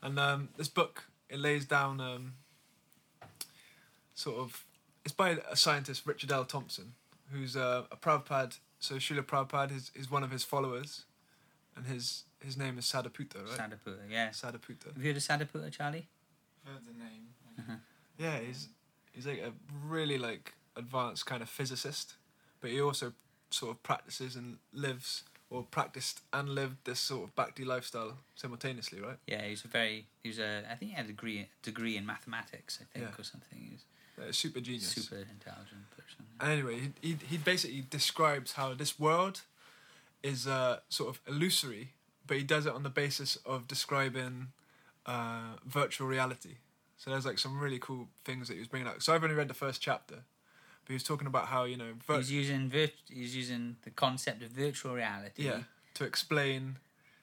and 0.02 0.18
um, 0.18 0.48
this 0.56 0.68
book 0.68 1.04
it 1.28 1.38
lays 1.38 1.66
down 1.66 2.00
um, 2.00 2.32
sort 4.14 4.38
of 4.38 4.64
it's 5.04 5.12
by 5.12 5.36
a 5.50 5.56
scientist 5.56 6.06
Richard 6.06 6.32
L. 6.32 6.46
Thompson, 6.46 6.94
who's 7.30 7.54
uh, 7.54 7.82
a 7.92 7.96
Prabhupada. 7.96 8.58
So 8.80 8.94
Srila 8.94 9.22
Prabhupada 9.22 9.76
is, 9.76 9.90
is 9.94 10.10
one 10.10 10.22
of 10.22 10.30
his 10.30 10.42
followers, 10.42 11.04
and 11.76 11.86
his 11.86 12.24
his 12.40 12.56
name 12.56 12.78
is 12.78 12.86
Sadaputa, 12.86 13.44
right? 13.44 13.70
Sadaputa, 13.70 13.98
yeah. 14.10 14.30
Sadaputa. 14.30 14.86
Have 14.94 15.02
you 15.02 15.08
heard 15.08 15.16
of 15.16 15.22
Sadaputa, 15.22 15.70
Charlie? 15.70 16.06
heard 16.64 16.82
the 16.86 16.98
name. 16.98 17.80
Yeah, 18.18 18.38
he's 18.38 18.68
he's 19.12 19.26
like 19.26 19.42
a 19.42 19.52
really 19.86 20.16
like 20.16 20.54
advanced 20.76 21.26
kind 21.26 21.42
of 21.42 21.48
physicist, 21.48 22.14
but 22.60 22.70
he 22.70 22.80
also 22.80 23.12
sort 23.54 23.72
of 23.72 23.82
practices 23.82 24.36
and 24.36 24.58
lives 24.72 25.24
or 25.50 25.62
practiced 25.62 26.20
and 26.32 26.48
lived 26.48 26.76
this 26.84 26.98
sort 26.98 27.24
of 27.24 27.34
bhakti 27.36 27.64
lifestyle 27.64 28.18
simultaneously, 28.34 29.00
right? 29.00 29.18
Yeah, 29.26 29.42
he 29.44 29.50
was 29.50 29.64
a 29.64 29.68
very, 29.68 30.06
he 30.22 30.28
was 30.30 30.38
a, 30.38 30.64
I 30.70 30.74
think 30.74 30.90
he 30.90 30.96
had 30.96 31.04
a 31.04 31.08
degree, 31.08 31.48
degree 31.62 31.96
in 31.96 32.04
mathematics, 32.06 32.78
I 32.80 32.86
think, 32.92 33.04
Yeah. 33.10 33.20
or 33.20 33.24
something. 33.24 33.58
He 33.58 33.70
was 33.72 33.84
Uh, 34.16 34.32
super 34.32 34.60
genius. 34.60 34.92
super 34.94 35.16
intelligent 35.16 35.84
person. 35.96 36.24
And 36.40 36.50
anyway, 36.52 36.76
he, 36.80 36.88
he 37.08 37.12
he 37.32 37.36
basically 37.38 37.82
describes 37.98 38.52
how 38.52 38.74
this 38.74 38.98
world 38.98 39.42
is 40.22 40.46
uh, 40.46 40.80
sort 40.88 41.08
of 41.10 41.20
illusory, 41.26 41.92
but 42.26 42.36
he 42.36 42.44
does 42.44 42.64
it 42.66 42.72
on 42.72 42.82
the 42.82 42.90
basis 43.02 43.36
of 43.44 43.66
describing 43.66 44.52
uh, 45.06 45.56
virtual 45.66 46.06
reality. 46.08 46.56
So 46.96 47.10
there's 47.10 47.26
like 47.26 47.38
some 47.38 47.60
really 47.60 47.78
cool 47.78 48.08
things 48.24 48.46
that 48.48 48.54
he 48.54 48.60
was 48.60 48.68
bringing 48.68 48.88
up. 48.88 49.02
So 49.02 49.12
I've 49.14 49.22
only 49.22 49.36
read 49.36 49.48
the 49.48 49.54
first 49.66 49.82
chapter, 49.82 50.22
but 50.84 50.88
he 50.92 50.94
was 50.94 51.02
talking 51.02 51.26
about 51.26 51.46
how 51.46 51.64
you 51.64 51.76
know 51.76 51.92
vir- 52.06 52.16
He's 52.18 52.30
using 52.32 52.70
virt- 52.70 52.92
he's 53.10 53.34
using 53.36 53.76
the 53.82 53.90
concept 53.90 54.42
of 54.42 54.50
virtual 54.50 54.94
reality 54.94 55.44
yeah 55.44 55.62
to 55.94 56.04
explain 56.04 56.76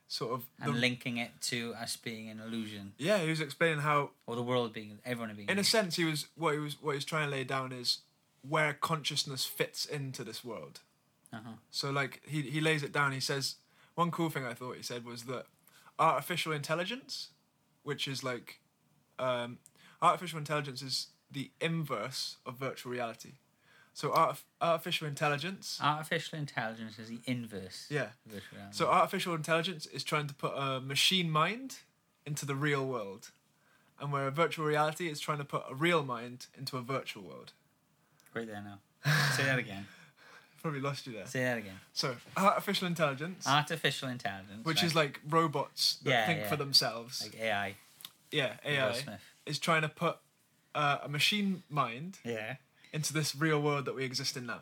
sort 0.08 0.34
of 0.34 0.44
and 0.62 0.74
the, 0.76 0.80
linking 0.80 1.18
it 1.18 1.32
to 1.42 1.74
us 1.76 1.96
being 1.96 2.30
an 2.30 2.40
illusion 2.40 2.94
yeah 2.98 3.20
he 3.20 3.30
was 3.30 3.40
explaining 3.42 3.80
how 3.80 4.10
or 4.28 4.36
the 4.36 4.42
world 4.44 4.74
being 4.74 5.00
everyone 5.06 5.34
being 5.36 5.50
in 5.50 5.58
a 5.60 5.64
sense 5.64 5.96
he 5.96 6.04
was 6.06 6.28
what 6.36 6.54
he 6.54 6.60
was 6.60 6.76
what 6.82 6.92
he 6.92 6.98
was 6.98 7.06
trying 7.06 7.26
to 7.30 7.32
lay 7.32 7.44
down 7.44 7.72
is 7.72 8.00
where 8.48 8.74
consciousness 8.74 9.46
fits 9.46 9.86
into 9.86 10.24
this 10.24 10.44
world 10.44 10.82
Uh-huh. 11.34 11.52
So 11.70 11.92
like 11.92 12.22
he 12.28 12.42
he 12.42 12.60
lays 12.60 12.84
it 12.84 12.92
down. 12.92 13.12
He 13.14 13.22
says 13.22 13.56
one 13.96 14.12
cool 14.12 14.30
thing 14.30 14.46
I 14.46 14.54
thought 14.54 14.76
he 14.76 14.84
said 14.84 15.06
was 15.06 15.24
that 15.24 15.46
artificial 15.98 16.52
intelligence, 16.54 17.30
which 17.84 18.08
is 18.08 18.24
like 18.24 18.60
um, 19.20 19.60
artificial 20.02 20.40
intelligence 20.40 20.82
is 20.82 21.08
the 21.32 21.52
inverse 21.62 22.38
of 22.46 22.56
virtual 22.58 22.92
reality. 22.92 23.34
So 23.94 24.12
art- 24.14 24.42
artificial 24.62 25.08
intelligence, 25.08 25.78
Artificial 25.82 26.40
intelligence 26.40 26.98
is 26.98 27.10
the 27.10 27.20
inverse. 27.26 27.88
yeah. 27.90 28.10
So 28.72 28.88
artificial 28.88 29.36
intelligence 29.36 29.86
is 29.86 30.04
trying 30.04 30.28
to 30.28 30.34
put 30.34 30.54
a 30.56 30.80
machine 30.80 31.30
mind 31.30 31.80
into 32.26 32.46
the 32.46 32.56
real 32.56 32.86
world, 32.86 33.32
and 34.00 34.12
where 34.12 34.28
a 34.28 34.32
virtual 34.32 34.66
reality 34.66 35.10
is 35.10 35.20
trying 35.20 35.40
to 35.40 35.44
put 35.46 35.64
a 35.70 35.76
real 35.76 36.04
mind 36.04 36.48
into 36.58 36.78
a 36.78 36.82
virtual 36.82 37.24
world. 37.24 37.52
right 38.34 38.48
there 38.48 38.64
now. 38.64 38.80
Say 39.36 39.44
that 39.44 39.60
again. 39.60 39.88
Probably 40.62 40.80
lost 40.80 41.08
you 41.08 41.14
there. 41.14 41.26
Say 41.26 41.44
that 41.44 41.58
again. 41.58 41.80
So 41.92 42.16
artificial 42.38 42.88
intelligence, 42.88 43.46
Artificial 43.48 44.10
intelligence, 44.10 44.64
which 44.64 44.78
right? 44.78 44.86
is 44.86 44.96
like 44.96 45.20
robots 45.28 45.98
that 46.04 46.10
Yeah, 46.12 46.26
think 46.28 46.40
yeah. 46.42 46.50
for 46.50 46.56
themselves. 46.56 47.22
like 47.24 47.40
AI. 47.42 47.76
yeah, 48.32 48.54
AI 48.64 48.96
is 49.48 49.58
trying 49.60 49.82
to 49.82 49.90
put 49.90 50.18
uh, 50.76 51.00
a 51.04 51.10
machine 51.10 51.64
mind 51.68 52.20
Yeah. 52.24 52.56
Into 52.94 53.14
this 53.14 53.36
real 53.36 53.62
world 53.62 53.86
that 53.86 53.96
we 53.96 54.04
exist 54.04 54.36
in 54.38 54.46
now, 54.46 54.62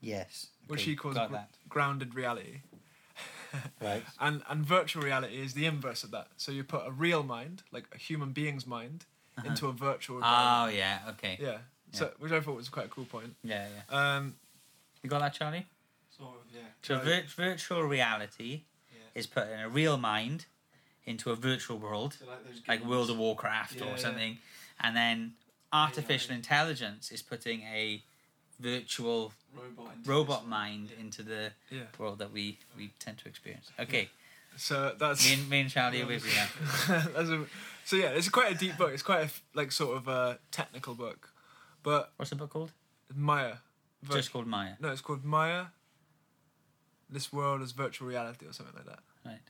Yes. 0.00 0.48
which 0.66 0.80
Okay, 0.82 0.90
he 0.90 0.96
calls 0.96 1.14
got 1.14 1.28
gr- 1.28 1.34
that. 1.36 1.50
grounded 1.68 2.14
reality. 2.14 2.60
Right. 3.80 4.02
And 4.20 4.42
and 4.48 4.64
virtual 4.64 5.02
reality 5.02 5.36
is 5.40 5.54
the 5.54 5.64
inverse 5.66 6.04
of 6.04 6.10
that. 6.10 6.28
So 6.36 6.52
you 6.52 6.64
put 6.64 6.86
a 6.86 6.90
real 6.90 7.22
mind, 7.22 7.62
like 7.72 7.86
a 7.94 7.98
human 7.98 8.32
being's 8.32 8.66
mind, 8.66 9.06
into 9.44 9.68
a 9.68 9.72
virtual 9.72 10.16
environment. 10.16 10.74
Oh 10.74 10.76
yeah. 10.76 10.98
Okay. 11.10 11.38
Yeah. 11.40 11.58
So 11.92 12.12
which 12.18 12.32
I 12.32 12.40
thought 12.40 12.56
was 12.56 12.68
quite 12.68 12.86
a 12.86 12.88
cool 12.90 13.06
point. 13.06 13.34
Yeah. 13.42 13.66
Yeah. 13.90 14.16
Um, 14.16 14.34
You 15.02 15.08
got 15.08 15.20
that, 15.20 15.32
Charlie? 15.32 15.66
Sort 16.16 16.34
of, 16.34 16.54
yeah. 16.54 16.60
So 16.82 16.98
vir- 16.98 17.24
virtual 17.36 17.82
reality 17.84 18.64
Yeah. 18.92 18.98
is 19.20 19.26
putting 19.26 19.58
a 19.60 19.68
real 19.68 19.96
mind 19.96 20.44
into 21.06 21.30
a 21.30 21.36
virtual 21.36 21.78
world, 21.78 22.14
So 22.18 22.26
like 22.26 22.44
those 22.44 22.60
like 22.68 22.80
games. 22.80 22.90
World 22.90 23.08
of 23.10 23.16
Warcraft 23.16 23.76
Yeah, 23.76 23.84
or 23.84 23.90
yeah. 23.92 23.96
something, 23.96 24.38
and 24.80 24.94
then 24.94 25.34
artificial 25.72 26.34
intelligence 26.34 27.10
is 27.10 27.22
putting 27.22 27.62
a 27.62 28.02
virtual 28.60 29.32
robot, 29.56 29.94
into 29.96 30.10
robot 30.10 30.48
mind 30.48 30.88
into 31.00 31.22
the 31.22 31.52
yeah. 31.70 31.82
world 31.98 32.18
that 32.18 32.32
we, 32.32 32.58
we 32.76 32.90
tend 32.98 33.18
to 33.18 33.28
experience. 33.28 33.70
Okay, 33.78 34.08
So 34.56 34.94
that's 34.98 35.24
me, 35.26 35.34
and, 35.34 35.48
me 35.50 35.60
and 35.60 35.70
Charlie 35.70 36.02
are 36.02 36.06
with 36.06 36.24
you 36.26 36.32
now. 36.94 37.02
a, 37.16 37.46
so 37.84 37.96
yeah. 37.96 38.08
It's 38.08 38.28
quite 38.28 38.52
a 38.54 38.58
deep 38.58 38.76
book. 38.76 38.90
It's 38.92 39.02
quite 39.02 39.26
a 39.26 39.30
like 39.54 39.70
sort 39.72 39.96
of 39.96 40.08
a 40.08 40.38
technical 40.50 40.94
book, 40.94 41.30
but 41.82 42.12
What's 42.16 42.30
the 42.30 42.36
book 42.36 42.50
called? 42.50 42.72
Maya. 43.14 43.54
Vir- 44.02 44.16
Just 44.16 44.32
called 44.32 44.46
Maya. 44.46 44.74
no, 44.80 44.88
it's 44.90 45.00
called 45.00 45.24
Maya. 45.24 45.66
This 47.10 47.32
world 47.32 47.62
is 47.62 47.72
virtual 47.72 48.06
reality 48.08 48.46
or 48.46 48.52
something 48.52 48.74
like 48.76 48.86
that. 48.86 48.98
Right. 49.24 49.40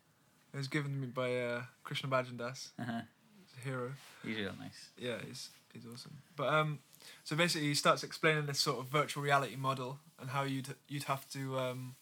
It 0.55 0.57
was 0.57 0.69
given 0.69 0.93
to 0.93 0.97
me 0.99 1.07
by 1.09 1.37
uh, 1.41 1.63
Krishna 1.83 2.09
Bhajandas, 2.09 2.71
Uh-huh. 2.79 3.01
he's 3.37 3.53
a 3.61 3.69
hero. 3.69 3.93
He's 4.25 4.37
real 4.37 4.53
nice. 4.59 4.91
Yeah, 4.97 5.17
he's 5.27 5.51
he's 5.81 5.93
awesome. 5.93 6.19
But 6.37 6.49
um, 6.49 6.79
so 7.25 7.37
basically, 7.37 7.69
he 7.69 7.75
starts 7.75 8.03
explaining 8.03 8.47
this 8.47 8.59
sort 8.59 8.79
of 8.79 8.87
virtual 8.87 9.23
reality 9.23 9.57
model 9.57 9.99
and 10.21 10.31
how 10.31 10.43
you'd 10.43 10.75
you'd 10.89 11.05
have 11.05 11.29
to 11.31 11.59
um. 11.59 11.95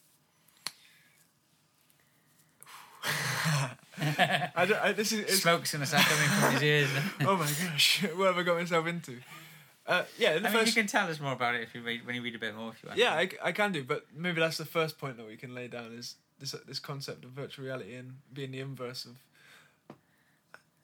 I 3.99 4.67
don't. 4.67 4.83
I, 4.83 4.93
this 4.93 5.13
is. 5.13 5.21
It's, 5.21 5.43
Smoke's 5.43 5.73
gonna 5.73 5.87
start 5.87 6.05
coming 6.05 6.29
from 6.29 6.53
his 6.55 6.63
ears. 6.63 6.89
oh 7.21 7.37
my 7.37 7.47
gosh! 7.47 8.05
What 8.17 8.27
have 8.27 8.39
I 8.39 8.43
got 8.43 8.59
myself 8.59 8.87
into? 8.87 9.19
Uh, 9.87 10.03
yeah, 10.19 10.41
I 10.45 10.53
mean, 10.53 10.67
you 10.67 10.73
can 10.73 10.89
tell 10.89 11.09
us 11.09 11.21
more 11.21 11.33
about 11.33 11.55
it 11.55 11.63
if 11.63 11.73
you 11.73 11.81
read 11.81 12.05
when 12.05 12.17
you 12.17 12.23
read 12.23 12.35
a 12.35 12.39
bit 12.39 12.57
more 12.57 12.71
if 12.71 12.83
you 12.83 12.89
want. 12.89 12.99
Yeah, 12.99 13.13
I, 13.15 13.31
I 13.43 13.53
can 13.53 13.71
do, 13.71 13.85
but 13.85 14.05
maybe 14.15 14.41
that's 14.41 14.59
the 14.59 14.65
first 14.65 14.99
point 14.99 15.17
that 15.17 15.27
we 15.27 15.37
can 15.37 15.55
lay 15.55 15.69
down 15.69 15.93
is 15.97 16.17
this 16.41 16.55
this 16.67 16.81
concept 16.81 17.25
of 17.25 17.31
virtual 17.31 17.65
reality 17.65 17.95
and 17.95 18.17
being 18.33 18.51
the 18.51 18.61
inverse 18.61 19.05
of. 19.05 19.13
I 19.89 19.95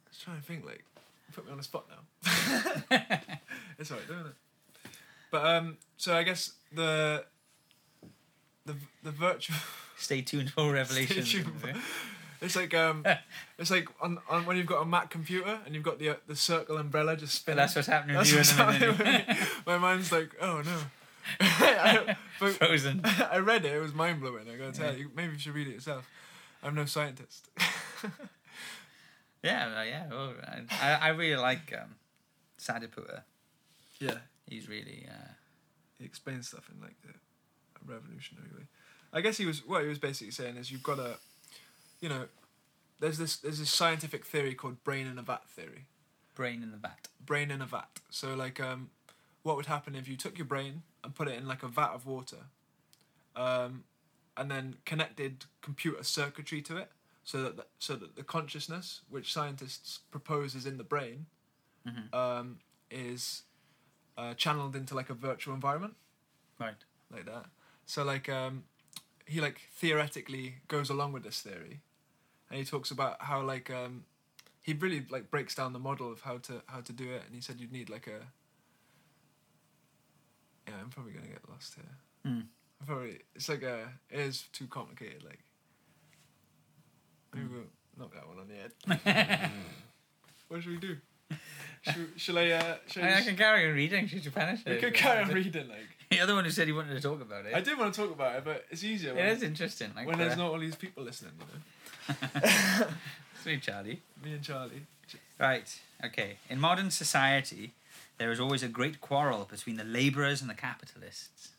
was 0.09 0.19
trying 0.19 0.37
to 0.41 0.43
think 0.43 0.65
like, 0.65 0.85
put 1.33 1.47
me 1.47 1.53
on 1.53 1.59
the 1.59 1.65
spot 1.65 1.87
now. 1.89 2.31
it's 3.79 3.91
alright, 3.91 4.07
doing 4.07 4.21
it? 4.21 4.91
But 5.31 5.47
um, 5.47 5.77
so 5.97 6.15
I 6.17 6.23
guess 6.23 6.53
the 6.73 7.25
the 8.67 8.77
the 9.03 9.11
virtual 9.11 9.57
Stay 9.97 10.21
tuned 10.23 10.51
for 10.51 10.73
revelations. 10.73 11.31
tuned 11.31 11.61
for- 11.61 11.73
it's 12.41 12.57
like 12.57 12.75
um 12.75 13.05
it's 13.59 13.71
like 13.71 13.87
on, 14.01 14.19
on 14.29 14.45
when 14.47 14.57
you've 14.57 14.67
got 14.67 14.83
a 14.83 14.85
Mac 14.85 15.11
computer 15.11 15.61
and 15.65 15.75
you've 15.77 15.85
got 15.85 15.99
the 16.01 16.11
uh, 16.11 16.15
the 16.27 16.35
circle 16.37 16.77
umbrella 16.77 17.17
just 17.17 17.47
But 17.47 17.53
spinning. 17.53 17.57
that's 17.59 17.77
what's 17.77 17.87
happening 17.89 18.17
That's 18.17 18.35
what's 18.35 18.51
happening 18.51 18.99
minute. 18.99 19.29
with 19.29 19.29
me. 19.29 19.37
My 19.67 19.79
mind's 19.79 20.11
like, 20.11 20.31
oh 20.41 20.61
no. 20.65 20.79
I, 21.41 22.17
Frozen. 22.39 23.01
I 23.05 23.39
read 23.39 23.65
it. 23.65 23.73
It 23.73 23.79
was 23.81 23.95
mind 23.95 24.21
blowing. 24.21 24.49
I 24.53 24.57
gotta 24.57 24.73
tell 24.73 24.97
you. 24.97 25.09
Maybe 25.15 25.35
you 25.35 25.39
should 25.39 25.55
read 25.55 25.69
it 25.69 25.75
yourself. 25.75 26.09
I'm 26.65 26.75
no 26.75 26.85
scientist. 26.85 27.49
Yeah, 29.43 29.75
uh, 29.77 29.83
yeah. 29.83 30.07
Well, 30.11 30.35
I, 30.81 30.99
I 31.03 31.09
really 31.09 31.41
like 31.41 31.75
um, 31.81 31.97
yeah, 34.01 34.19
He's 34.49 34.69
really 34.69 35.07
uh, 35.09 35.33
he 35.99 36.05
explains 36.05 36.49
stuff 36.49 36.69
in 36.73 36.81
like 36.81 36.97
a 37.09 37.91
revolutionary 37.91 38.49
way. 38.57 38.65
I 39.13 39.21
guess 39.21 39.37
he 39.37 39.47
was 39.47 39.67
what 39.67 39.83
he 39.83 39.89
was 39.89 39.99
basically 39.99 40.33
saying 40.33 40.57
is 40.57 40.71
you've 40.71 40.83
got 40.83 40.97
to, 40.97 41.17
you 42.01 42.09
know, 42.09 42.27
there's 43.01 43.19
this 43.19 43.37
there's 43.37 43.59
this 43.59 43.71
scientific 43.71 44.25
theory 44.27 44.55
called 44.55 44.83
brain 44.85 45.07
in 45.07 45.19
a 45.19 45.23
vat 45.23 45.49
theory. 45.49 45.87
brain 46.35 46.63
in 46.63 46.73
a 46.73 46.77
vat. 46.77 47.09
Brain 47.25 47.51
in 47.51 47.61
a 47.63 47.67
vat. 47.67 48.01
So 48.11 48.35
like 48.35 48.61
um, 48.61 48.91
what 49.43 49.57
would 49.57 49.67
happen 49.67 49.95
if 49.95 50.09
you 50.09 50.17
took 50.17 50.39
your 50.39 50.47
brain 50.47 50.83
and 51.05 51.15
put 51.15 51.29
it 51.29 51.37
in 51.37 51.47
like 51.47 51.63
a 51.63 51.69
vat 51.69 51.91
of 51.95 52.07
water, 52.07 52.45
um, 53.37 53.85
and 54.37 54.51
then 54.51 54.77
connected 54.85 55.47
computer 55.61 56.03
circuitry 56.05 56.63
to 56.63 56.77
it, 56.77 56.91
so 57.25 57.43
that 57.43 57.57
the, 57.57 57.67
so 57.79 57.95
that 57.97 58.17
the 58.17 58.25
consciousness, 58.25 59.03
which 59.09 59.33
scientists 59.33 60.01
propose 60.11 60.55
is 60.55 60.67
in 60.67 60.77
the 60.79 60.85
brain, 60.85 61.27
Mhm. 61.87 62.13
um, 62.15 62.59
is 62.91 63.43
uh, 64.17 64.35
channeled 64.35 64.77
into 64.77 64.95
like 64.95 65.09
a 65.11 65.15
virtual 65.15 65.55
environment 65.55 65.97
Right. 66.61 66.77
like 67.11 67.25
that. 67.27 67.47
So 67.87 68.05
like 68.05 68.29
um, 68.29 68.65
he 69.27 69.41
like 69.41 69.61
theoretically 69.73 70.57
goes 70.69 70.91
along 70.91 71.13
with 71.13 71.23
this 71.25 71.41
theory, 71.41 71.81
and 72.51 72.59
he 72.59 72.65
talks 72.65 72.91
about 72.91 73.23
how 73.23 73.41
like 73.43 73.71
um, 73.71 74.05
he 74.61 74.75
really 74.75 75.07
like 75.11 75.31
breaks 75.31 75.55
down 75.55 75.73
the 75.73 75.79
model 75.79 76.11
of 76.13 76.21
how 76.23 76.39
to 76.39 76.63
how 76.67 76.81
to 76.83 76.93
do 76.93 77.11
it, 77.11 77.23
and 77.27 77.35
he 77.35 77.41
said 77.41 77.61
you'd 77.61 77.73
need 77.73 77.89
like 77.89 78.07
a. 78.07 78.27
Yeah, 80.69 80.75
I'm 80.81 80.91
probably 80.91 81.13
gonna 81.13 81.27
get 81.29 81.49
lost 81.49 81.75
here. 81.75 81.97
I'm 82.25 82.87
probably 82.87 83.21
it's 83.35 83.49
like 83.49 83.63
a 83.63 83.89
it 84.11 84.21
is 84.21 84.43
too 84.53 84.67
complicated. 84.67 85.25
Like 85.25 85.41
we'll 87.35 87.63
knock 87.99 88.13
that 88.15 88.27
one 88.29 88.39
on 88.39 88.49
the 88.49 88.55
head. 88.55 89.51
what 90.49 90.63
should 90.63 90.73
we 90.73 90.79
do? 90.79 90.97
Should, 91.83 92.09
shall 92.17 92.39
I? 92.39 92.51
Uh, 92.51 92.77
shall 92.87 93.03
I, 93.05 93.09
I, 93.09 93.17
I 93.19 93.21
can 93.23 93.37
carry 93.37 93.69
on 93.69 93.75
reading. 93.75 94.07
Should 94.07 94.25
you 94.25 94.31
finish 94.31 94.61
we 94.65 94.73
it? 94.73 94.81
could 94.81 94.95
carry 94.95 95.25
on 95.25 95.31
reading. 95.35 95.69
Like 95.69 95.79
The 96.11 96.21
other 96.21 96.35
one 96.35 96.45
who 96.45 96.51
said 96.51 96.67
he 96.67 96.73
wanted 96.73 96.95
to 96.95 97.01
talk 97.01 97.21
about 97.21 97.47
it. 97.47 97.55
I 97.55 97.61
did 97.61 97.79
want 97.79 97.93
to 97.95 98.01
talk 98.01 98.13
about 98.13 98.37
it, 98.37 98.45
but 98.45 98.65
it's 98.71 98.85
easier. 98.85 99.11
It 99.13 99.17
when- 99.17 99.27
is 99.29 99.43
interesting. 99.43 99.91
Like 99.97 100.07
when 100.07 100.17
uh, 100.17 100.19
there's 100.19 100.37
not 100.37 100.53
all 100.53 100.59
these 100.61 100.77
people 100.77 101.03
listening, 101.03 101.33
you 102.09 102.15
know. 102.15 102.87
Sweet 103.43 103.63
Charlie. 103.63 104.01
Me 104.25 104.35
and 104.35 104.43
Charlie. 104.43 104.87
Right. 105.41 105.81
Okay. 106.05 106.37
In 106.49 106.61
modern 106.61 106.91
society, 106.91 107.73
there 108.19 108.31
is 108.31 108.39
always 108.39 108.63
a 108.63 108.69
great 108.69 109.01
quarrel 109.01 109.45
between 109.51 109.77
the 109.77 109.85
labourers 109.85 110.41
and 110.41 110.49
the 110.49 110.55
capitalists. 110.55 111.51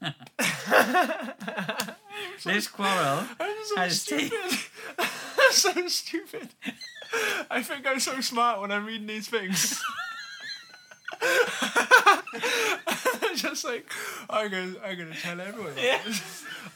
this 2.44 2.68
quarrel 2.68 3.24
I'm 3.40 3.56
so 3.64 3.76
has 3.76 4.02
stupid. 4.02 4.58
I'm 4.98 5.52
so 5.52 5.88
stupid. 5.88 6.48
I 7.50 7.62
think 7.62 7.86
I'm 7.86 8.00
so 8.00 8.20
smart 8.20 8.60
when 8.60 8.70
I'm 8.72 8.84
reading 8.86 9.06
these 9.06 9.28
things. 9.28 9.82
I'm 11.22 12.22
just 13.36 13.64
like, 13.64 13.90
I'm 14.28 14.50
gonna, 14.50 14.74
I'm 14.84 14.98
gonna 14.98 15.14
tell 15.14 15.40
everyone. 15.40 15.72
Yeah. 15.80 16.00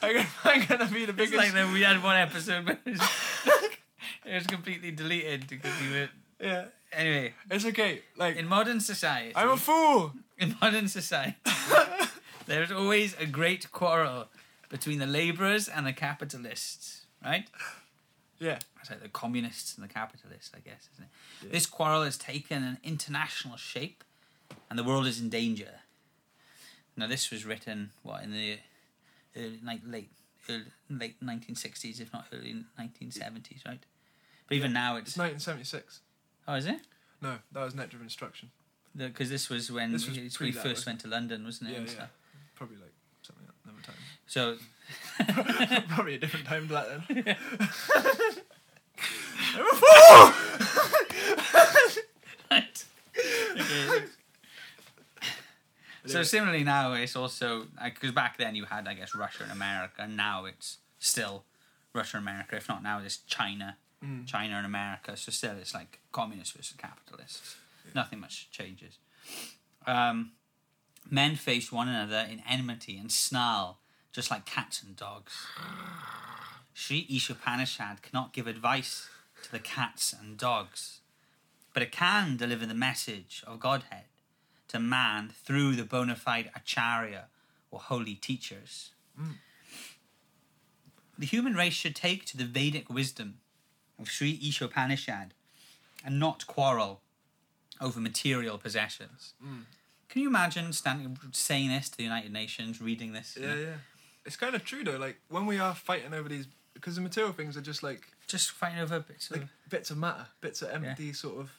I'm 0.03 0.15
gonna, 0.17 0.29
I'm 0.45 0.65
gonna 0.67 0.87
be 0.87 1.05
the 1.07 1.13
It's 1.13 1.17
biggest. 1.17 1.37
like 1.37 1.53
that 1.53 1.73
we 1.73 1.83
had 1.83 2.03
one 2.03 2.17
episode 2.17 2.67
but 2.67 2.79
it 2.87 2.93
was, 2.93 3.01
it 4.25 4.35
was 4.35 4.47
completely 4.47 4.91
deleted 4.93 5.49
because 5.49 5.73
we 5.81 5.91
were. 5.91 6.09
yeah, 6.41 6.65
Anyway, 6.93 7.35
it's 7.51 7.65
okay. 7.67 8.03
Like, 8.17 8.37
in 8.37 8.47
modern 8.47 8.81
society, 8.81 9.33
I'm 9.35 9.51
a 9.51 9.57
fool. 9.57 10.13
in 10.39 10.57
modern 10.63 10.87
society, 10.89 11.35
there 12.49 12.63
is 12.63 12.73
always 12.73 13.15
a 13.19 13.27
great 13.27 13.71
quarrel 13.71 14.27
between 14.69 14.99
the 14.99 15.07
labourers 15.07 15.69
and 15.69 15.87
the 15.87 15.93
capitalists, 15.93 17.07
right? 17.25 17.47
Yeah, 18.39 18.59
It's 18.81 18.91
like 18.91 19.03
the 19.03 19.09
communists 19.09 19.77
and 19.77 19.89
the 19.89 19.93
capitalists, 19.93 20.51
I 20.55 20.61
guess, 20.61 20.89
isn't 20.95 21.05
it? 21.05 21.11
Yeah. 21.45 21.53
This 21.53 21.67
quarrel 21.67 22.05
has 22.05 22.17
taken 22.17 22.63
an 22.63 22.79
international 22.85 23.57
shape, 23.57 24.05
and 24.71 24.79
the 24.79 24.85
world 24.85 25.07
is 25.07 25.21
in 25.21 25.29
danger. 25.29 25.81
Now, 26.97 27.07
this 27.07 27.31
was 27.31 27.45
written 27.45 27.91
what 28.03 28.23
in 28.23 28.33
the 28.33 28.59
early, 29.37 29.61
like 29.65 29.81
late 29.85 30.11
early, 30.49 30.65
late 30.91 31.17
nineteen 31.21 31.55
sixties, 31.55 32.01
if 32.01 32.13
not 32.13 32.27
early 32.33 32.65
nineteen 32.77 33.11
seventies, 33.11 33.63
right? 33.67 33.81
But 34.49 34.57
even 34.57 34.73
now, 34.73 34.97
it's 34.97 35.11
it's 35.11 35.19
1976. 35.19 36.01
oh, 36.49 36.55
is 36.55 36.67
it? 36.67 36.81
No, 37.21 37.39
that 37.53 37.65
was 37.65 37.75
net 37.75 37.91
driven 37.91 38.07
instruction. 38.07 38.51
Because 38.97 39.31
this 39.31 39.49
was 39.49 39.71
when 39.71 39.93
This 39.93 40.09
was 40.09 40.17
he, 40.17 40.53
first 40.53 40.87
went 40.87 41.01
to 41.01 41.09
London, 41.09 41.45
wasn't 41.45 41.71
it? 41.71 41.75
Yeah, 41.75 41.95
yeah. 41.99 42.07
Probably 42.59 42.77
like 42.77 42.93
something 43.23 43.47
at 43.47 43.55
another 43.65 43.83
time. 43.87 43.95
So 44.27 44.57
Probably 45.95 46.15
a 46.15 46.19
different 46.19 46.45
time 46.47 46.67
to 46.69 46.75
that 46.75 46.87
then. 47.07 47.37
Right. 52.51 52.85
Okay. 56.05 56.13
So 56.13 56.23
similarly 56.23 56.65
now 56.65 56.93
it's 56.95 57.17
also 57.17 57.67
because 57.85 58.13
back 58.13 58.39
then 58.39 58.55
you 58.55 58.65
had 58.65 58.87
I 58.89 58.95
guess 58.95 59.15
Russia 59.15 59.43
and 59.43 59.53
America 59.53 59.95
and 59.99 60.17
now 60.17 60.45
it's 60.47 60.79
still 60.99 61.45
Russia 61.93 62.17
and 62.17 62.25
America 62.25 62.57
if 62.57 62.69
not 62.69 62.83
now 62.83 63.01
it's 63.05 63.19
China 63.19 63.77
Mm. 64.03 64.27
China 64.29 64.55
and 64.55 64.65
America 64.65 65.17
so 65.17 65.33
still 65.33 65.57
it's 65.61 65.75
like 65.75 65.99
communists 66.13 66.53
versus 66.57 66.77
capitalists 66.79 67.57
nothing 67.97 68.21
much 68.21 68.49
changes 68.53 68.99
um, 69.89 70.31
men 71.11 71.37
face 71.37 71.73
one 71.73 71.89
another 71.89 72.27
in 72.31 72.43
enmity 72.49 72.97
and 72.99 73.11
snarl 73.11 73.79
just 74.13 74.31
like 74.31 74.45
cats 74.45 74.83
and 74.83 74.97
dogs 74.97 75.47
Sri 76.75 77.07
Ishopanishad 77.11 78.03
cannot 78.03 78.33
give 78.33 78.47
advice 78.47 79.09
to 79.43 79.51
the 79.51 79.59
cats 79.59 80.15
and 80.19 80.37
dogs 80.37 81.01
but 81.73 81.83
it 81.83 81.93
can 81.93 82.37
deliver 82.37 82.67
the 82.67 82.75
message 82.75 83.43
of 83.47 83.61
Godhead 83.61 84.05
to 84.69 84.79
man 84.79 85.31
through 85.45 85.77
the 85.77 85.85
bona 85.85 86.17
fide 86.17 86.51
acharya 86.55 87.27
or 87.71 87.81
holy 87.81 88.15
teachers. 88.15 88.91
Hmm. 89.17 89.33
The 91.19 91.27
human 91.27 91.55
race 91.55 91.75
should 91.75 91.97
take 91.97 92.25
to 92.27 92.37
the 92.37 92.45
Vedic 92.45 92.89
wisdom 92.89 93.39
of 93.99 94.11
Sri 94.11 94.39
Ishopanishad 94.39 95.31
and 96.05 96.21
not 96.21 96.47
quarrel 96.47 97.01
over 97.81 97.99
material 97.99 98.59
possessions. 98.59 99.35
Hmm. 99.43 99.63
Can 100.19 100.25
you 100.25 100.29
imagine 100.31 100.73
standing 100.73 101.17
saying 101.31 101.69
this 101.69 101.89
to 101.91 101.97
the 101.97 102.03
United 102.03 102.33
Nations, 102.33 102.83
reading 102.83 103.13
this? 103.13 103.39
Yeah, 103.41 103.55
yeah. 103.55 103.67
It's 104.27 104.35
kind 104.35 104.57
of 104.57 104.65
true 104.65 104.83
though. 104.83 104.97
Like 104.97 105.17
when 105.29 105.47
we 105.47 105.61
are 105.61 105.77
fighting 105.77 106.13
over 106.13 106.29
these, 106.29 106.49
because 106.75 106.97
the 106.97 107.01
material 107.03 107.33
things 107.33 107.57
are 107.57 107.61
just 107.61 107.85
like 107.85 108.01
Just 108.27 108.51
fighting 108.51 108.81
over 108.81 108.99
bits 108.99 109.31
like 109.31 109.43
of 109.43 109.49
bits 109.71 109.93
of 109.93 109.97
matter, 109.97 110.27
bits 110.41 110.61
of 110.63 110.71
empty 110.71 111.13
sort 111.13 111.39
of, 111.39 111.53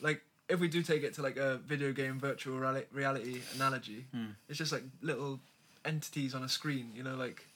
like 0.00 0.22
if 0.48 0.60
we 0.60 0.68
do 0.68 0.80
take 0.84 1.02
it 1.02 1.12
to 1.14 1.22
like 1.22 1.36
a 1.38 1.56
video 1.66 1.90
game 1.92 2.20
virtual 2.20 2.56
reality 2.92 3.40
analogy, 3.56 4.04
Hmm. 4.14 4.26
it's 4.48 4.58
just 4.58 4.70
like 4.70 4.84
little 5.02 5.40
entities 5.84 6.36
on 6.36 6.44
a 6.44 6.48
screen. 6.48 6.92
You 6.94 7.02
know, 7.02 7.16
like 7.16 7.46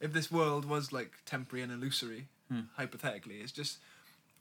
if 0.00 0.12
this 0.12 0.30
world 0.30 0.66
was 0.66 0.92
like 0.92 1.10
temporary 1.26 1.64
and 1.64 1.72
illusory, 1.72 2.28
Hmm. 2.48 2.60
hypothetically, 2.76 3.40
it's 3.40 3.50
just 3.50 3.78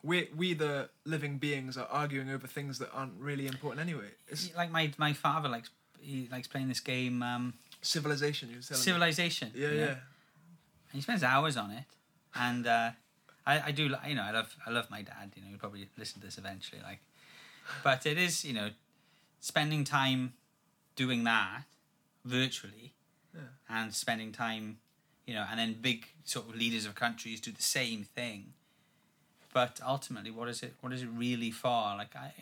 we 0.04 0.30
we 0.36 0.54
the 0.54 0.90
living 1.06 1.38
beings 1.38 1.78
are 1.78 1.88
arguing 1.88 2.30
over 2.30 2.48
things 2.48 2.80
that 2.80 2.90
aren't 2.94 3.14
really 3.20 3.48
important 3.48 3.82
anyway. 3.82 4.12
It's 4.28 4.56
like 4.56 4.72
my 4.72 4.92
my 4.98 5.14
father 5.14 5.50
likes 5.50 5.70
he 6.00 6.28
likes 6.32 6.48
playing 6.48 6.70
this 6.70 6.80
game 6.80 7.22
um, 7.22 7.54
civilization. 7.82 8.50
You 8.50 8.58
were 8.58 8.62
telling 8.62 8.80
me. 8.80 8.84
Civilization. 8.86 9.52
Yeah, 9.56 9.70
you 9.70 9.78
yeah. 9.78 9.86
And 10.92 10.94
he 10.94 11.02
spends 11.02 11.24
hours 11.24 11.58
on 11.58 11.72
it, 11.72 11.84
and 12.34 12.66
uh, 12.66 12.92
I, 13.46 13.62
I 13.68 13.72
do, 13.72 13.84
you 14.08 14.16
know, 14.16 14.24
I 14.24 14.32
love, 14.32 14.56
I 14.66 14.70
love 14.72 14.90
my 14.90 15.02
dad. 15.02 15.32
You 15.36 15.42
know, 15.44 15.50
he'll 15.50 15.60
probably 15.60 15.88
listen 15.98 16.20
to 16.22 16.28
this 16.28 16.38
eventually. 16.38 16.82
Like, 16.82 17.00
but 17.84 18.06
it 18.06 18.18
is, 18.18 18.44
you 18.46 18.54
know, 18.54 18.70
spending 19.40 19.84
time 19.84 20.34
doing 20.96 21.24
that 21.26 21.64
virtually, 22.26 22.94
Yeah. 23.36 23.42
and 23.70 23.94
spending 23.94 24.32
time, 24.32 24.78
you 25.28 25.34
know, 25.34 25.46
and 25.50 25.60
then 25.60 25.76
big 25.82 26.08
sort 26.24 26.48
of 26.48 26.56
leaders 26.56 26.86
of 26.86 26.96
countries 26.96 27.40
do 27.40 27.52
the 27.52 27.62
same 27.62 28.04
thing. 28.04 28.54
But 29.54 29.80
ultimately, 29.86 30.32
what 30.32 30.48
is 30.50 30.62
it? 30.64 30.76
What 30.82 30.94
is 30.94 31.02
it 31.02 31.10
really 31.14 31.52
for? 31.52 31.96
Like, 31.98 32.16
I, 32.16 32.34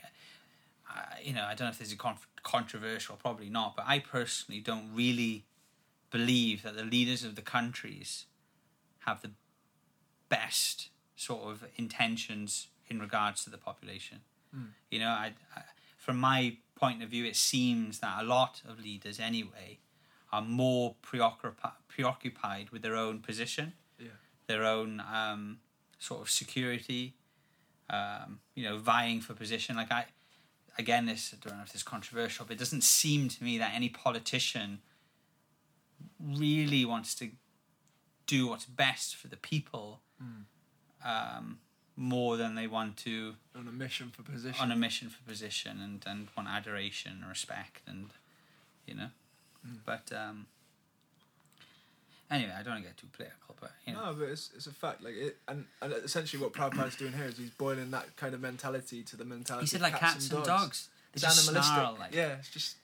I 0.89 1.19
you 1.23 1.33
know, 1.33 1.43
I 1.43 1.53
don't 1.55 1.67
know 1.67 1.71
if 1.71 1.79
this 1.79 1.89
is 1.89 1.95
con- 1.95 2.17
controversial. 2.43 3.15
Probably 3.15 3.49
not. 3.49 3.75
But 3.75 3.85
I 3.87 3.99
personally 3.99 4.59
don't 4.61 4.89
really 4.93 5.45
believe 6.11 6.63
that 6.63 6.75
the 6.75 6.83
leaders 6.83 7.23
of 7.23 7.35
the 7.35 7.41
countries 7.41 8.25
have 9.05 9.21
the 9.21 9.31
best 10.29 10.89
sort 11.15 11.43
of 11.49 11.65
intentions 11.77 12.67
in 12.89 12.99
regards 12.99 13.43
to 13.43 13.49
the 13.49 13.57
population. 13.57 14.21
You 14.89 14.99
know, 14.99 15.09
I, 15.09 15.33
I, 15.55 15.61
from 15.97 16.17
my 16.17 16.57
point 16.73 17.03
of 17.03 17.09
view, 17.09 17.25
it 17.25 17.35
seems 17.35 17.99
that 17.99 18.17
a 18.19 18.23
lot 18.23 18.61
of 18.67 18.79
leaders, 18.79 19.19
anyway, 19.19 19.77
are 20.31 20.41
more 20.41 20.95
preoccupied 21.03 21.73
preoccupied 21.87 22.71
with 22.71 22.81
their 22.81 22.95
own 22.95 23.19
position, 23.19 23.73
Yeah. 23.99 24.07
their 24.47 24.63
own 24.63 24.99
um, 25.01 25.59
sort 25.99 26.21
of 26.21 26.29
security. 26.29 27.13
Um, 27.89 28.39
you 28.53 28.63
know, 28.65 28.77
vying 28.77 29.21
for 29.21 29.33
position. 29.33 29.77
Like 29.77 29.91
I, 29.93 30.05
again, 30.77 31.05
this 31.05 31.33
I 31.33 31.37
don't 31.47 31.57
know 31.57 31.63
if 31.63 31.69
this 31.71 31.81
is 31.81 31.83
controversial, 31.83 32.45
but 32.45 32.55
it 32.55 32.59
doesn't 32.59 32.83
seem 32.83 33.29
to 33.29 33.43
me 33.43 33.57
that 33.59 33.71
any 33.73 33.87
politician 33.87 34.79
really 36.21 36.83
wants 36.85 37.15
to 37.15 37.29
do 38.25 38.47
what's 38.47 38.65
best 38.65 39.15
for 39.15 39.27
the 39.27 39.37
people 39.37 40.01
um, 41.05 41.59
more 41.95 42.35
than 42.37 42.55
they 42.55 42.67
want 42.67 42.97
to 42.97 43.35
On 43.55 43.67
a 43.67 43.71
mission 43.71 44.09
for 44.09 44.21
position. 44.23 44.61
on 44.61 44.71
a 44.71 44.75
mission 44.75 45.09
for 45.09 45.23
position 45.23 45.79
and, 45.81 46.03
and 46.05 46.27
want 46.35 46.49
adoration 46.49 47.13
and 47.21 47.29
respect 47.29 47.81
and 47.87 48.09
you 48.85 48.93
know 48.95 49.07
but 49.85 50.11
um 50.15 50.45
anyway 52.29 52.51
i 52.57 52.63
don't 52.63 52.73
want 52.73 52.83
to 52.83 52.87
get 52.89 52.97
too 52.97 53.07
political 53.13 53.55
but 53.59 53.71
you 53.85 53.93
know 53.93 54.05
No, 54.11 54.13
but 54.19 54.29
it's, 54.29 54.51
it's 54.55 54.67
a 54.67 54.71
fact. 54.71 55.03
Like 55.03 55.15
it, 55.15 55.37
and, 55.47 55.65
and 55.81 55.91
essentially 55.93 56.41
what 56.43 56.53
Prabhupada's 56.53 56.95
doing 57.03 57.13
here 57.13 57.25
is 57.25 57.37
he's 57.37 57.49
boiling 57.49 57.89
that 57.91 58.15
kind 58.17 58.33
of 58.35 58.41
mentality 58.41 59.01
to 59.03 59.15
the 59.15 59.25
mentality. 59.25 59.63
he 59.63 59.67
said 59.67 59.77
of 59.77 59.81
like 59.91 59.99
cats, 59.99 60.29
and 60.29 60.43
dogs, 60.43 60.89
They 61.13 61.17
It's 61.17 61.23
animalistic. 61.23 61.63
snarl, 61.75 61.95
like 61.99 62.13
yeah, 62.13 62.35
it's 62.39 62.49
just, 62.49 62.75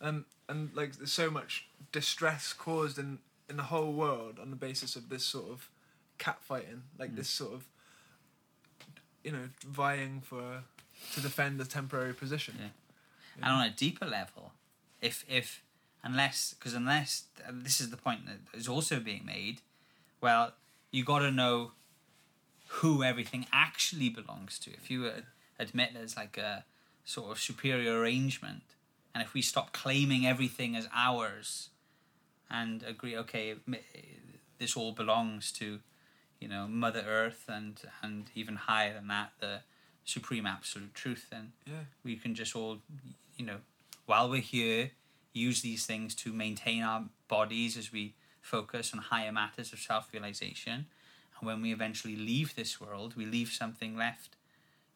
and 0.00 0.24
and 0.48 0.70
like 0.74 0.96
there's 0.96 1.12
so 1.12 1.30
much 1.30 1.66
distress 1.92 2.52
caused 2.52 2.98
in 2.98 3.18
in 3.48 3.56
the 3.56 3.64
whole 3.64 3.92
world 3.92 4.38
on 4.40 4.50
the 4.50 4.56
basis 4.56 4.96
of 4.96 5.08
this 5.08 5.24
sort 5.24 5.48
of 5.50 5.68
cat 6.18 6.38
fighting, 6.42 6.82
like 6.98 7.12
Mm. 7.12 7.16
this 7.16 7.28
sort 7.28 7.52
of, 7.54 7.64
you 9.22 9.30
know, 9.32 9.48
vying 9.64 10.20
for 10.20 10.62
to 11.14 11.20
defend 11.20 11.60
a 11.60 11.64
temporary 11.64 12.14
position. 12.14 12.54
Yeah. 12.58 12.68
and 13.42 13.52
on 13.52 13.66
a 13.66 13.70
deeper 13.70 14.06
level 14.06 14.52
if 15.00 15.24
if 15.28 15.62
unless 16.06 16.54
because 16.58 16.74
unless 16.74 17.24
this 17.50 17.80
is 17.80 17.90
the 17.90 17.96
point 17.96 18.20
that 18.26 18.58
is 18.58 18.68
also 18.68 19.00
being 19.00 19.24
made 19.26 19.60
well 20.20 20.52
you 20.92 21.04
got 21.04 21.18
to 21.18 21.30
know 21.30 21.72
who 22.78 23.02
everything 23.02 23.46
actually 23.52 24.08
belongs 24.08 24.58
to 24.58 24.70
if 24.72 24.90
you 24.90 25.10
admit 25.58 25.90
there's 25.94 26.16
like 26.16 26.36
a 26.38 26.64
sort 27.04 27.30
of 27.32 27.38
superior 27.38 28.00
arrangement 28.00 28.62
and 29.14 29.22
if 29.22 29.34
we 29.34 29.42
stop 29.42 29.72
claiming 29.72 30.26
everything 30.26 30.76
as 30.76 30.88
ours 30.94 31.70
and 32.50 32.82
agree 32.82 33.16
okay 33.16 33.54
this 34.58 34.76
all 34.76 34.92
belongs 34.92 35.50
to 35.52 35.80
you 36.40 36.48
know 36.48 36.66
mother 36.68 37.04
earth 37.06 37.44
and 37.48 37.80
and 38.02 38.26
even 38.34 38.54
higher 38.56 38.94
than 38.94 39.08
that 39.08 39.32
the 39.40 39.60
supreme 40.04 40.46
absolute 40.46 40.94
truth 40.94 41.26
then 41.30 41.52
Yeah. 41.66 41.84
we 42.04 42.16
can 42.16 42.34
just 42.34 42.54
all 42.54 42.78
you 43.36 43.44
know 43.44 43.58
while 44.06 44.28
we're 44.30 44.40
here 44.40 44.90
use 45.36 45.62
these 45.62 45.86
things 45.86 46.14
to 46.16 46.32
maintain 46.32 46.82
our 46.82 47.04
bodies 47.28 47.76
as 47.76 47.92
we 47.92 48.14
focus 48.40 48.92
on 48.92 49.00
higher 49.00 49.32
matters 49.32 49.72
of 49.72 49.78
self-realization. 49.78 50.86
And 51.38 51.46
when 51.46 51.60
we 51.62 51.72
eventually 51.72 52.16
leave 52.16 52.54
this 52.54 52.80
world 52.80 53.16
we 53.16 53.26
leave 53.26 53.50
something 53.50 53.96
left 53.96 54.36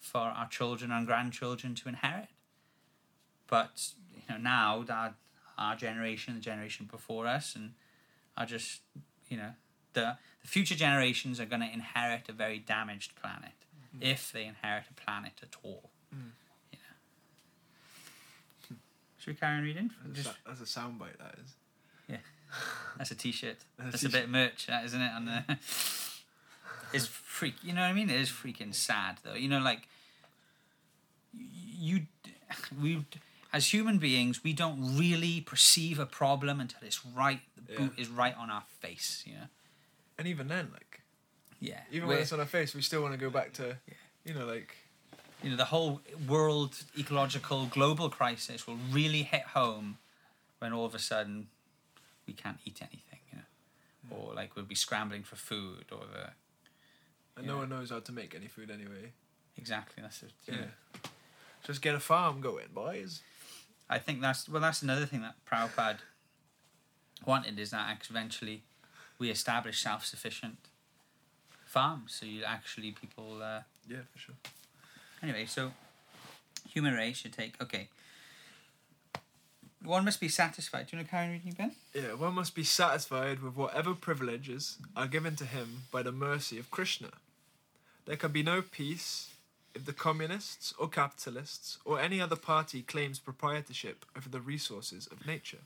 for 0.00 0.20
our 0.20 0.48
children 0.48 0.90
and 0.90 1.06
grandchildren 1.06 1.74
to 1.76 1.88
inherit. 1.88 2.28
But 3.46 3.92
you 4.14 4.34
know 4.34 4.40
now 4.40 4.82
that 4.86 5.14
our 5.58 5.76
generation 5.76 6.34
the 6.34 6.40
generation 6.40 6.88
before 6.90 7.26
us 7.26 7.54
and 7.54 7.72
are 8.36 8.46
just 8.46 8.80
you 9.28 9.36
know 9.36 9.52
the 9.92 10.16
the 10.42 10.48
future 10.48 10.74
generations 10.74 11.38
are 11.38 11.46
going 11.46 11.60
to 11.60 11.72
inherit 11.72 12.28
a 12.28 12.32
very 12.32 12.58
damaged 12.58 13.14
planet 13.14 13.52
if 14.00 14.32
they 14.32 14.44
inherit 14.44 14.84
a 14.90 14.94
planet 14.94 15.32
at 15.42 15.56
all. 15.62 15.90
Mm. 16.14 16.30
Should 19.20 19.28
we 19.34 19.34
carry 19.38 19.58
on 19.58 19.62
reading 19.62 19.90
That's, 20.04 20.24
Just- 20.24 20.36
a, 20.36 20.48
that's 20.48 20.60
a 20.60 20.64
soundbite. 20.80 21.18
That 21.18 21.34
is. 21.44 21.52
Yeah. 22.08 22.16
That's 22.98 23.10
a 23.12 23.14
t-shirt 23.14 23.58
That's 23.78 23.88
a 23.88 23.92
that's 23.92 24.04
a 24.04 24.08
bit 24.08 24.24
of 24.24 24.30
merch 24.30 24.66
that 24.66 24.84
isn't 24.86 25.00
it 25.00 25.12
on 25.12 25.24
the 25.26 25.44
it's 26.92 27.06
freak 27.06 27.54
you 27.62 27.72
know 27.72 27.82
what 27.82 27.86
i 27.86 27.92
mean 27.92 28.10
it 28.10 28.20
is 28.20 28.28
freaking 28.28 28.74
sad 28.74 29.18
though 29.22 29.34
you 29.34 29.48
know 29.48 29.60
like 29.60 29.86
you 31.32 32.00
we 32.82 33.04
as 33.52 33.72
human 33.72 33.98
beings 33.98 34.42
we 34.42 34.52
don't 34.52 34.96
really 34.98 35.40
perceive 35.40 35.98
a 36.00 36.06
problem 36.06 36.58
until 36.60 36.80
it's 36.82 37.04
right 37.06 37.40
the 37.56 37.76
boot 37.76 37.92
is 37.98 38.08
right 38.08 38.34
on 38.36 38.50
our 38.50 38.64
face 38.80 39.22
you 39.26 39.34
know 39.34 39.46
And 40.18 40.26
even 40.26 40.48
then, 40.48 40.70
like 40.72 41.00
yeah 41.60 41.80
even 41.92 42.08
We're- 42.08 42.16
when 42.16 42.22
it's 42.22 42.32
on 42.32 42.40
our 42.40 42.46
face, 42.46 42.74
we 42.74 42.82
still 42.82 43.02
want 43.02 43.14
to 43.14 43.18
go 43.20 43.30
back 43.30 43.52
to, 43.54 43.76
yeah. 43.86 43.94
you 44.24 44.34
know, 44.34 44.46
like 44.46 44.74
you 45.42 45.50
know 45.50 45.56
the 45.56 45.66
whole 45.66 46.00
world 46.28 46.76
ecological 46.98 47.66
global 47.66 48.08
crisis 48.10 48.66
will 48.66 48.78
really 48.90 49.22
hit 49.22 49.42
home 49.42 49.98
when 50.58 50.72
all 50.72 50.84
of 50.84 50.94
a 50.94 50.98
sudden 50.98 51.48
we 52.26 52.32
can't 52.32 52.58
eat 52.64 52.80
anything 52.82 53.20
you 53.32 53.38
know 53.38 54.16
or 54.16 54.34
like 54.34 54.54
we'll 54.56 54.64
be 54.64 54.74
scrambling 54.74 55.22
for 55.22 55.36
food 55.36 55.84
or 55.92 56.00
the 56.12 56.30
and 57.36 57.46
Yeah. 57.46 57.52
no 57.52 57.58
one 57.58 57.68
knows 57.68 57.90
how 57.90 58.00
to 58.00 58.12
make 58.12 58.34
any 58.34 58.48
food 58.48 58.70
anyway. 58.70 59.12
exactly 59.56 60.02
that's 60.02 60.22
it 60.22 60.32
Yeah. 60.46 60.56
know. 60.56 60.66
Just 61.62 61.82
get 61.82 61.94
a 61.94 62.00
farm 62.00 62.40
going, 62.40 62.68
boys. 62.72 63.20
I 63.88 63.98
think 63.98 64.22
that's 64.22 64.48
well. 64.48 64.62
That's 64.62 64.80
another 64.82 65.04
thing 65.04 65.20
that 65.20 65.34
Prabhupada 65.44 65.98
wanted 67.26 67.58
is 67.58 67.70
that 67.70 68.06
eventually 68.08 68.62
we 69.18 69.30
establish 69.30 69.82
self-sufficient 69.82 70.56
farms. 71.66 72.14
So 72.14 72.24
you 72.24 72.44
actually 72.44 72.92
people. 72.92 73.42
Uh, 73.42 73.60
Yeah, 73.86 74.04
for 74.10 74.18
sure. 74.18 74.34
Anyway, 75.22 75.46
so 75.46 75.72
human 76.68 76.94
race 76.94 77.18
should 77.18 77.32
take 77.32 77.60
okay. 77.60 77.88
One 79.82 80.04
must 80.04 80.20
be 80.20 80.28
satisfied. 80.28 80.86
Do 80.86 80.96
you 80.96 80.98
want 80.98 81.08
to 81.08 81.10
carry 81.10 81.26
on 81.26 81.32
reading, 81.32 81.54
Ben? 81.56 81.72
Yeah, 81.94 82.12
one 82.12 82.34
must 82.34 82.54
be 82.54 82.64
satisfied 82.64 83.42
with 83.42 83.56
whatever 83.56 83.94
privileges 83.94 84.76
are 84.94 85.06
given 85.06 85.36
to 85.36 85.46
him 85.46 85.84
by 85.90 86.02
the 86.02 86.12
mercy 86.12 86.58
of 86.58 86.70
Krishna. 86.70 87.08
There 88.04 88.16
can 88.16 88.30
be 88.30 88.42
no 88.42 88.60
peace 88.60 89.30
if 89.74 89.86
the 89.86 89.92
communists 89.92 90.74
or 90.78 90.88
capitalists 90.88 91.78
or 91.84 91.98
any 91.98 92.20
other 92.20 92.36
party 92.36 92.82
claims 92.82 93.18
proprietorship 93.18 94.04
over 94.16 94.28
the 94.28 94.40
resources 94.40 95.06
of 95.06 95.26
nature, 95.26 95.64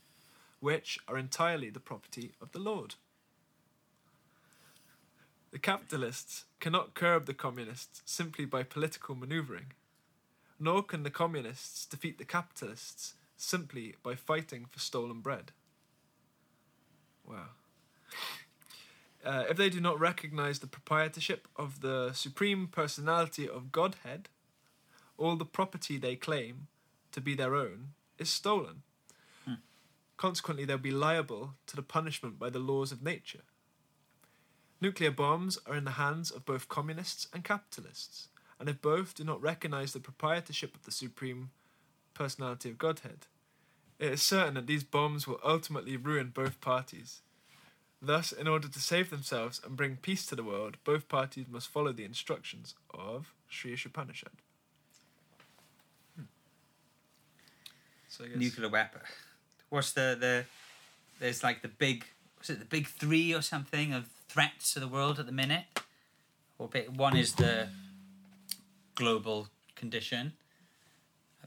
which 0.61 0.99
are 1.09 1.19
entirely 1.19 1.71
the 1.71 1.81
property 1.81 2.33
of 2.41 2.53
the 2.53 2.59
Lord. 2.59 2.95
The 5.55 5.61
capitalists 5.61 6.47
cannot 6.59 6.95
curb 6.95 7.27
the 7.27 7.33
communists 7.33 8.03
simply 8.05 8.45
by 8.45 8.65
political 8.65 9.15
maneuvering, 9.15 9.67
nor 10.59 10.83
can 10.83 11.05
the 11.05 11.11
communists 11.11 11.87
defeat 11.87 12.19
the 12.19 12.25
capitalists 12.25 13.15
simply 13.37 13.95
by 14.03 14.17
fighting 14.17 14.67
for 14.69 14.81
stolen 14.81 15.21
bread. 15.21 15.53
Wow. 17.25 17.51
Uh, 19.25 19.45
if 19.49 19.57
they 19.57 19.71
do 19.71 19.81
not 19.81 20.01
recognize 20.01 20.59
the 20.59 20.67
proprietorship 20.67 21.47
of 21.55 21.83
the 21.83 22.11
supreme 22.15 22.67
personality 22.67 23.49
of 23.49 23.71
Godhead, 23.71 24.29
all 25.17 25.37
the 25.37 25.45
property 25.45 25.99
they 25.99 26.17
claim 26.17 26.67
to 27.13 27.21
be 27.21 27.37
their 27.37 27.55
own 27.55 27.91
is 28.19 28.29
stolen. 28.29 28.83
Consequently, 30.17 30.65
they'll 30.65 30.79
be 30.79 30.91
liable 30.91 31.55
to 31.69 31.77
the 31.77 31.83
punishment 31.83 32.41
by 32.41 32.51
the 32.51 32.59
laws 32.59 32.91
of 32.91 33.05
nature. 33.05 33.43
Nuclear 34.85 35.11
bombs 35.11 35.59
are 35.65 35.77
in 35.77 35.85
the 35.85 35.93
hands 35.93 36.31
of 36.31 36.45
both 36.45 36.69
communists 36.69 37.27
and 37.33 37.43
capitalists, 37.43 38.29
and 38.61 38.69
if 38.69 38.83
both 38.83 39.15
do 39.15 39.25
not 39.25 39.41
recognize 39.41 39.95
the 39.95 39.99
proprietorship 39.99 40.75
of 40.75 40.83
the 40.83 40.91
supreme 40.91 41.53
personality 42.13 42.69
of 42.69 42.77
Godhead, 42.77 43.27
it 43.99 44.13
is 44.13 44.23
certain 44.23 44.53
that 44.53 44.67
these 44.67 44.85
bombs 44.85 45.27
will 45.27 45.41
ultimately 45.43 45.97
ruin 45.97 46.33
both 46.35 46.61
parties. 46.61 47.23
Thus, 48.03 48.31
in 48.31 48.47
order 48.47 48.69
to 48.69 48.79
save 48.79 49.09
themselves 49.09 49.59
and 49.65 49.75
bring 49.75 49.97
peace 49.97 50.27
to 50.27 50.37
the 50.37 50.45
world, 50.45 50.77
both 50.85 51.09
parties 51.09 51.47
must 51.49 51.69
follow 51.69 51.93
the 51.93 52.05
instructions 52.05 52.75
of 52.93 53.33
Sri 53.49 53.73
Ishopanishad. 53.73 54.37
Hmm. 56.15 56.25
So 58.11 58.25
Nuclear 58.37 58.69
weapon. 58.69 59.01
What's 59.71 59.93
the 59.93 60.15
the? 60.21 60.45
There's 61.21 61.43
like 61.43 61.63
the 61.63 61.69
big. 61.69 62.05
Was 62.45 62.51
it 62.51 62.59
the 62.59 62.67
big 62.67 62.87
three 62.87 63.33
or 63.33 63.41
something 63.41 63.95
of 63.95 64.07
threats 64.29 64.75
to 64.75 64.81
the 64.81 64.87
world 64.87 65.19
at 65.19 65.25
the 65.25 65.33
minute? 65.33 65.65
Or 66.59 66.69
one 66.95 67.17
is 67.17 67.33
the 67.37 67.69
global 68.95 69.49
condition. 69.75 70.35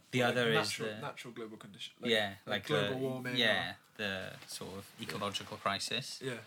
The 0.09 0.21
Like 0.23 0.31
other 0.31 0.53
natural, 0.53 0.89
is 0.89 0.95
the 0.95 1.01
natural 1.01 1.33
global 1.33 1.57
condition. 1.57 1.93
yeah, 2.03 2.33
like, 2.47 2.65
global 2.65 2.89
the, 2.89 2.95
warming. 2.97 3.33
or- 3.33 3.37
Yeah, 3.37 3.73
the 3.97 4.33
sort 4.47 4.73
of 4.75 4.85
ecological 4.99 5.57
crisis. 5.57 6.19
yeah, 6.23 6.37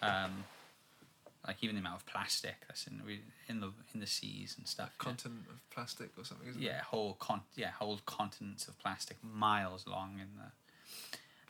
Um, 0.00 0.44
like 1.46 1.62
even 1.62 1.76
the 1.76 1.80
amount 1.80 1.96
of 2.00 2.06
plastic 2.06 2.54
that's 2.66 2.86
in 2.86 3.04
we- 3.04 3.20
in 3.48 3.60
the 3.60 3.70
in 3.92 4.00
the 4.00 4.06
seas 4.06 4.56
and 4.56 4.66
stuff. 4.66 4.92
yeah. 4.98 5.04
continent 5.04 5.46
of 5.50 5.60
plastic 5.68 6.16
or 6.16 6.24
something. 6.24 6.48
Isn't 6.48 6.62
yeah 6.62 6.80
whole 6.84 7.14
con 7.14 7.42
yeah 7.54 7.72
whole 7.72 7.98
continents 8.06 8.66
of 8.66 8.78
plastic 8.78 9.22
miles 9.22 9.86
long 9.86 10.18
in 10.20 10.36
the 10.36 10.52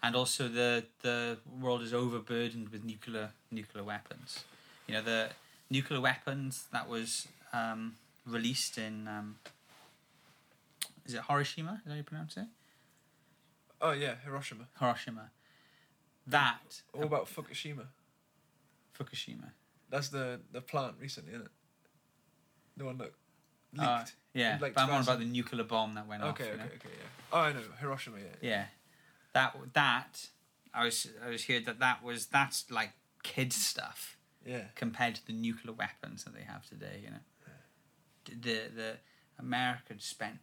and 0.05 0.15
also 0.15 0.49
the 0.49 0.85
the 1.01 1.39
world 1.61 1.83
is 1.83 1.93
overburdened 1.93 2.69
with 2.69 2.85
nuclear 2.85 3.31
nuclear 3.51 3.83
weapons 3.83 4.45
you 4.87 4.95
know 4.95 5.03
the 5.03 5.31
nuclear 5.71 6.01
weapons 6.01 6.67
that 6.73 6.89
was 6.89 7.27
um, 7.53 7.95
released 8.27 8.77
in 8.79 9.09
um, 9.09 9.37
is 11.07 11.15
it 11.15 11.23
Hiroshima 11.29 11.79
is 11.79 11.85
that 11.85 11.91
how 11.91 11.97
you 11.97 12.03
pronounce 12.03 12.37
it? 12.37 12.47
Oh 13.81 13.93
yeah, 13.93 14.15
Hiroshima. 14.25 14.67
Hiroshima 14.79 15.31
that 16.27 16.81
All 16.95 17.05
about 17.05 17.27
Fukushima. 17.27 17.87
Fukushima 18.99 19.51
That's 19.91 20.09
the 20.09 20.41
the 20.53 20.61
plant 20.61 20.95
recently, 21.01 21.33
isn't 21.35 21.47
it? 21.47 21.53
The 22.77 22.85
one 22.85 22.99
that 22.99 23.13
leaked. 23.73 23.87
Uh, 23.87 24.05
yeah 24.33 24.57
but 24.59 24.73
I'm 24.77 24.91
on 24.91 25.03
about 25.03 25.19
the 25.19 25.27
nuclear 25.27 25.65
bomb 25.65 25.95
that 25.95 26.07
went 26.07 26.23
off 26.23 26.31
okay, 26.31 26.51
okay, 26.51 26.57
know? 26.57 26.65
okay, 26.65 26.89
yeah. 26.99 27.33
Oh, 27.33 27.41
I 27.41 27.53
know 27.53 27.61
Hiroshima. 27.81 28.19
Yeah. 28.19 28.49
Yeah, 28.51 28.65
that 29.35 29.55
that 29.75 30.29
I 30.73 30.85
was 30.87 31.07
I 31.25 31.29
was 31.29 31.45
heard 31.47 31.67
that 31.67 31.79
that 31.81 32.03
was 32.03 32.27
that's 32.27 32.71
like 32.71 32.93
kids 33.23 33.57
stuff 33.57 34.17
Yeah. 34.47 34.67
compared 34.75 35.15
to 35.17 35.27
the 35.27 35.33
nuclear 35.33 35.75
weapons 35.75 36.25
that 36.25 36.35
they 36.35 36.43
have 36.45 36.67
today. 36.69 37.01
You 37.05 37.11
know, 37.11 37.25
the 38.27 38.71
the 38.75 38.97
America 39.39 39.95
spent 39.99 40.39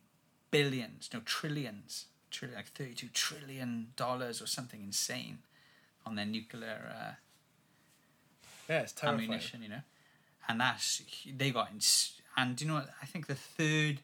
billions, 0.52 1.10
no 1.14 1.22
trillions, 1.22 2.06
trillion 2.30 2.58
like 2.58 2.68
thirty 2.68 2.94
two 2.94 3.10
trillion 3.10 3.94
dollars 3.96 4.42
or 4.42 4.48
something 4.48 4.82
insane 4.84 5.40
on 6.06 6.16
their 6.16 6.26
nuclear 6.26 6.94
uh, 7.00 7.14
Yeah, 8.70 8.86
ammunition. 9.04 9.62
You 9.64 9.70
know, 9.70 9.82
and 10.48 10.60
that's 10.62 11.02
they 11.26 11.52
got 11.52 11.72
ins- 11.72 12.22
and 12.38 12.56
do 12.56 12.66
you 12.66 12.70
know 12.72 12.76
what 12.78 12.90
I 13.02 13.06
think 13.06 13.28
the 13.28 13.36
third 13.36 14.02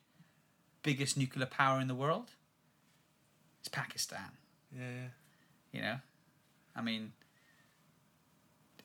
biggest 0.84 1.17
nuclear 1.17 1.45
power 1.47 1.80
in 1.82 1.88
the 1.88 1.95
world 1.95 2.32
is 3.62 3.67
Pakistan. 3.69 4.37
Yeah, 4.78 4.84
yeah. 4.84 5.08
you 5.74 5.82
know 5.82 5.98
i 6.76 6.82
mean 6.82 7.12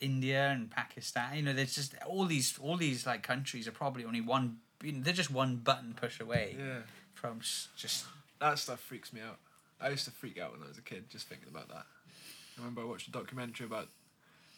india 0.01 0.49
and 0.51 0.71
pakistan 0.71 1.37
you 1.37 1.43
know 1.43 1.53
there's 1.53 1.75
just 1.75 1.95
all 2.07 2.25
these 2.25 2.59
all 2.59 2.77
these 2.77 3.07
like 3.07 3.23
countries 3.23 3.69
are 3.69 3.73
probably 3.73 4.05
only 4.05 4.21
one 4.21 4.59
you 4.83 4.93
know, 4.93 5.01
they're 5.03 5.13
just 5.13 5.31
one 5.31 5.57
button 5.57 5.95
push 5.95 6.19
away 6.21 6.57
Yeah. 6.59 6.81
from 7.15 7.41
just 7.41 8.07
That 8.41 8.59
stuff 8.59 8.81
freaks 8.81 9.13
me 9.13 9.21
out. 9.21 9.39
I 9.81 9.91
used 9.91 10.05
to 10.07 10.11
freak 10.11 10.41
out 10.41 10.51
when 10.53 10.63
I 10.65 10.67
was 10.69 10.79
a 10.79 10.83
kid 10.83 11.09
just 11.09 11.29
thinking 11.29 11.47
about 11.49 11.69
that. 11.69 11.87
I 11.87 12.59
remember 12.59 12.81
I 12.83 12.85
watched 12.87 13.07
a 13.07 13.13
documentary 13.13 13.65
about 13.67 13.89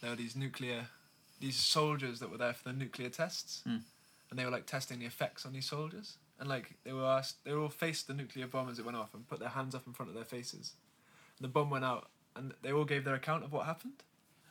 there 0.01 0.09
were 0.11 0.17
these 0.17 0.35
nuclear, 0.35 0.87
these 1.41 1.57
soldiers 1.57 2.21
that 2.21 2.31
were 2.31 2.39
there 2.39 2.55
for 2.55 2.65
the 2.65 2.73
nuclear 2.73 3.11
tests, 3.11 3.61
Hmm. 3.65 3.79
and 4.31 4.39
they 4.39 4.45
were 4.47 4.51
like 4.51 4.65
testing 4.67 4.99
the 4.99 5.05
effects 5.05 5.45
on 5.45 5.53
these 5.53 5.67
soldiers, 5.69 6.17
and 6.41 6.49
like 6.49 6.73
they 6.85 6.93
were 6.95 7.05
asked, 7.05 7.45
they 7.45 7.53
were 7.53 7.61
all 7.61 7.69
faced 7.69 8.07
the 8.07 8.15
nuclear 8.15 8.47
bomb 8.47 8.71
as 8.71 8.79
it 8.79 8.85
went 8.87 8.97
off 8.97 9.13
and 9.13 9.29
put 9.29 9.41
their 9.41 9.51
hands 9.51 9.75
up 9.75 9.87
in 9.87 9.93
front 9.93 10.09
of 10.09 10.15
their 10.15 10.25
faces, 10.25 10.73
the 11.41 11.49
bomb 11.49 11.71
went 11.71 11.85
out, 11.85 12.09
and 12.37 12.53
they 12.63 12.73
all 12.73 12.85
gave 12.85 13.05
their 13.05 13.15
account 13.15 13.45
of 13.45 13.53
what 13.53 13.67
happened. 13.67 14.03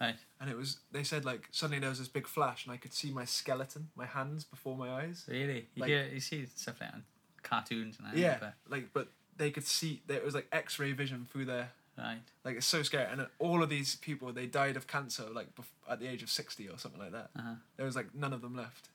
right 0.02 0.16
And 0.40 0.50
it 0.50 0.58
was, 0.58 0.78
they 0.92 1.04
said 1.04 1.24
like 1.26 1.48
suddenly 1.52 1.80
there 1.80 1.90
was 1.90 2.00
this 2.00 2.08
big 2.08 2.28
flash, 2.28 2.66
and 2.66 2.74
I 2.74 2.78
could 2.78 2.94
see 2.94 3.12
my 3.12 3.26
skeleton, 3.26 3.90
my 3.96 4.06
hands 4.06 4.44
before 4.44 4.76
my 4.78 4.90
eyes. 4.90 5.26
really 5.28 5.68
you, 5.76 5.82
Like- 5.82 5.90
hear, 5.90 6.08
you 6.14 6.20
see 6.20 6.46
stuff 6.56 6.80
like 6.82 6.90
that 6.92 6.96
on 6.96 7.04
cartoons 7.44 7.98
and 7.98 8.08
that 8.08 8.18
Yeah, 8.18 8.38
but, 8.40 8.54
like 8.70 8.94
but 8.94 9.08
they 9.38 9.52
could 9.52 9.66
see 9.66 10.02
there 10.08 10.18
it 10.18 10.26
was 10.26 10.36
like 10.36 10.48
X-ray 10.52 10.92
vision 10.94 11.28
through 11.32 11.46
their 11.46 11.72
right 11.98 12.20
Like 12.44 12.56
it's 12.58 12.66
so 12.66 12.84
scary, 12.84 13.06
and 13.12 13.28
all 13.40 13.62
of 13.64 13.70
these 13.70 13.96
people 13.98 14.32
they 14.34 14.46
died 14.48 14.76
of 14.78 14.88
cancer 14.88 15.26
like 15.30 15.54
bef- 15.56 15.92
at 15.92 16.00
the 16.00 16.08
age 16.08 16.24
of 16.24 16.30
sixty 16.30 16.68
or 16.70 16.78
something 16.78 17.00
like 17.02 17.12
that. 17.12 17.30
uh-huh. 17.38 17.56
There 17.78 17.86
was 17.86 17.96
like 17.96 18.14
none 18.16 18.34
of 18.34 18.42
them 18.42 18.56
left, 18.56 18.90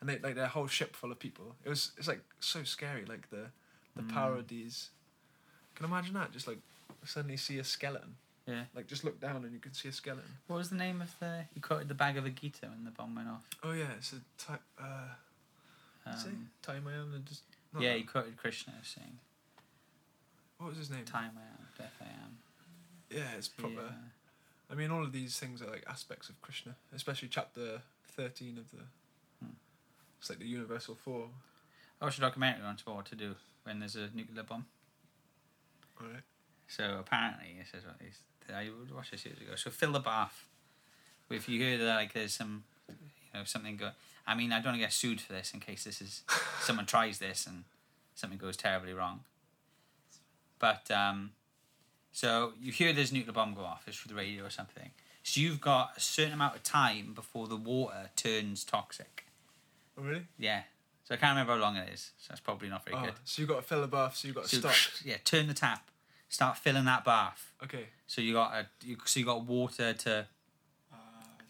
and 0.00 0.08
they 0.08 0.18
like 0.18 0.34
their 0.34 0.46
whole 0.48 0.66
ship 0.68 0.94
full 0.96 1.10
of 1.12 1.18
people. 1.18 1.56
It 1.64 1.68
was 1.68 1.92
it's 1.98 2.08
like 2.08 2.22
so 2.40 2.62
scary, 2.64 3.04
like 3.04 3.30
the 3.30 3.46
the 3.96 4.02
power 4.04 4.36
of 4.36 4.48
these. 4.48 4.88
Can 5.74 5.84
imagine 5.86 6.14
that? 6.14 6.32
Just 6.32 6.46
like 6.46 6.58
suddenly 7.04 7.36
see 7.36 7.58
a 7.58 7.64
skeleton, 7.64 8.14
yeah 8.46 8.64
like 8.74 8.86
just 8.86 9.04
look 9.04 9.20
down 9.20 9.44
and 9.44 9.52
you 9.52 9.58
can 9.60 9.72
see 9.72 9.88
a 9.88 9.92
skeleton. 9.92 10.30
what 10.46 10.56
was 10.56 10.70
the 10.70 10.76
name 10.76 11.00
of 11.00 11.14
the 11.20 11.44
you 11.54 11.60
quoted 11.62 11.88
the 11.88 11.94
Bhagavad 11.94 12.34
Gita 12.40 12.66
when 12.66 12.84
the 12.84 12.90
bomb 12.90 13.14
went 13.14 13.28
off 13.28 13.46
Oh 13.62 13.72
yeah, 13.72 13.92
it's 13.96 14.12
a 14.12 14.16
type. 14.42 14.60
Uh, 14.80 15.14
um, 16.06 16.50
time 16.62 16.84
I 16.88 16.94
am 16.94 17.14
and 17.14 17.24
just. 17.26 17.42
yeah 17.78 17.92
that. 17.92 17.98
you 18.00 18.06
quoted 18.06 18.36
krishna 18.36 18.72
saying 18.82 19.18
What 20.58 20.70
was 20.70 20.78
his 20.78 20.90
name? 20.90 21.04
time 21.04 21.30
i 21.36 21.40
am 21.42 21.66
death 21.78 21.94
i 22.00 22.04
am 22.04 22.38
Yeah, 23.10 23.36
it's 23.36 23.48
proper. 23.48 23.74
Yeah. 23.74 24.70
I 24.70 24.74
mean, 24.74 24.90
all 24.90 25.02
of 25.04 25.12
these 25.12 25.38
things 25.38 25.60
are 25.60 25.66
like 25.68 25.84
aspects 25.86 26.30
of 26.30 26.40
Krishna, 26.40 26.74
especially 26.94 27.28
chapter 27.28 27.82
thirteen 28.16 28.56
of 28.56 28.70
the. 28.70 28.84
Hmm. 29.42 29.52
It's 30.18 30.30
like 30.30 30.38
the 30.38 30.46
universal 30.46 30.94
four. 30.94 31.28
I 32.00 32.06
watched 32.06 32.16
a 32.16 32.22
documentary 32.22 32.62
about 32.64 32.96
what 32.96 33.04
to 33.06 33.14
do 33.14 33.34
when 33.64 33.80
there's 33.80 33.96
a 33.96 34.08
nuclear 34.14 34.44
bomb. 34.44 34.64
All 36.00 36.06
right. 36.08 36.22
So 36.76 36.96
apparently, 37.00 37.56
this 37.58 37.68
is 37.78 37.86
what 37.86 37.96
he's, 38.02 38.18
I 38.54 38.68
watched 38.94 39.10
this 39.10 39.24
years 39.26 39.38
ago. 39.38 39.54
So 39.56 39.70
fill 39.70 39.92
the 39.92 40.00
bath. 40.00 40.46
If 41.30 41.48
you 41.48 41.60
hear 41.60 41.78
that, 41.78 41.94
like 41.96 42.12
there's 42.14 42.32
some, 42.34 42.64
you 42.88 42.94
know, 43.34 43.44
something 43.44 43.76
go. 43.76 43.90
I 44.26 44.34
mean, 44.34 44.52
I 44.52 44.56
don't 44.56 44.66
want 44.66 44.76
to 44.76 44.80
get 44.80 44.92
sued 44.92 45.20
for 45.20 45.32
this 45.32 45.52
in 45.52 45.60
case 45.60 45.84
this 45.84 46.00
is 46.00 46.22
someone 46.60 46.86
tries 46.86 47.18
this 47.18 47.46
and 47.46 47.64
something 48.14 48.38
goes 48.38 48.56
terribly 48.56 48.92
wrong. 48.92 49.20
But 50.58 50.90
um, 50.90 51.32
so 52.12 52.52
you 52.60 52.72
hear 52.72 52.92
there's 52.92 53.10
a 53.10 53.14
nuclear 53.14 53.32
bomb 53.32 53.54
go 53.54 53.62
off. 53.62 53.84
It's 53.86 53.96
for 53.96 54.08
the 54.08 54.14
radio 54.14 54.44
or 54.44 54.50
something. 54.50 54.90
So 55.24 55.40
you've 55.40 55.60
got 55.60 55.92
a 55.96 56.00
certain 56.00 56.32
amount 56.34 56.56
of 56.56 56.62
time 56.62 57.12
before 57.14 57.46
the 57.48 57.56
water 57.56 58.10
turns 58.16 58.64
toxic. 58.64 59.26
Oh 59.98 60.02
really? 60.02 60.26
Yeah. 60.38 60.62
So 61.04 61.14
I 61.14 61.18
can't 61.18 61.32
remember 61.36 61.54
how 61.54 61.58
long 61.60 61.76
it 61.76 61.88
is. 61.92 62.12
So 62.18 62.26
that's 62.30 62.40
probably 62.40 62.68
not 62.68 62.84
very 62.84 62.96
Oh, 62.96 63.04
good. 63.06 63.14
so 63.24 63.42
you've 63.42 63.48
got 63.48 63.56
to 63.56 63.62
fill 63.62 63.80
the 63.80 63.88
bath. 63.88 64.16
So 64.16 64.28
you've 64.28 64.36
got 64.36 64.44
to 64.46 64.56
So, 64.60 64.68
stop. 64.68 64.74
yeah, 65.04 65.16
turn 65.24 65.48
the 65.48 65.54
tap. 65.54 65.88
Start 66.32 66.56
filling 66.56 66.86
that 66.86 67.04
bath. 67.04 67.52
Okay. 67.62 67.84
So 68.06 68.20
you 68.22 68.32
got 68.32 68.54
a 68.54 68.66
you, 68.84 68.96
so 69.04 69.20
you 69.20 69.26
got 69.26 69.44
water 69.44 69.92
to 69.92 70.26
Uh, 70.92 70.96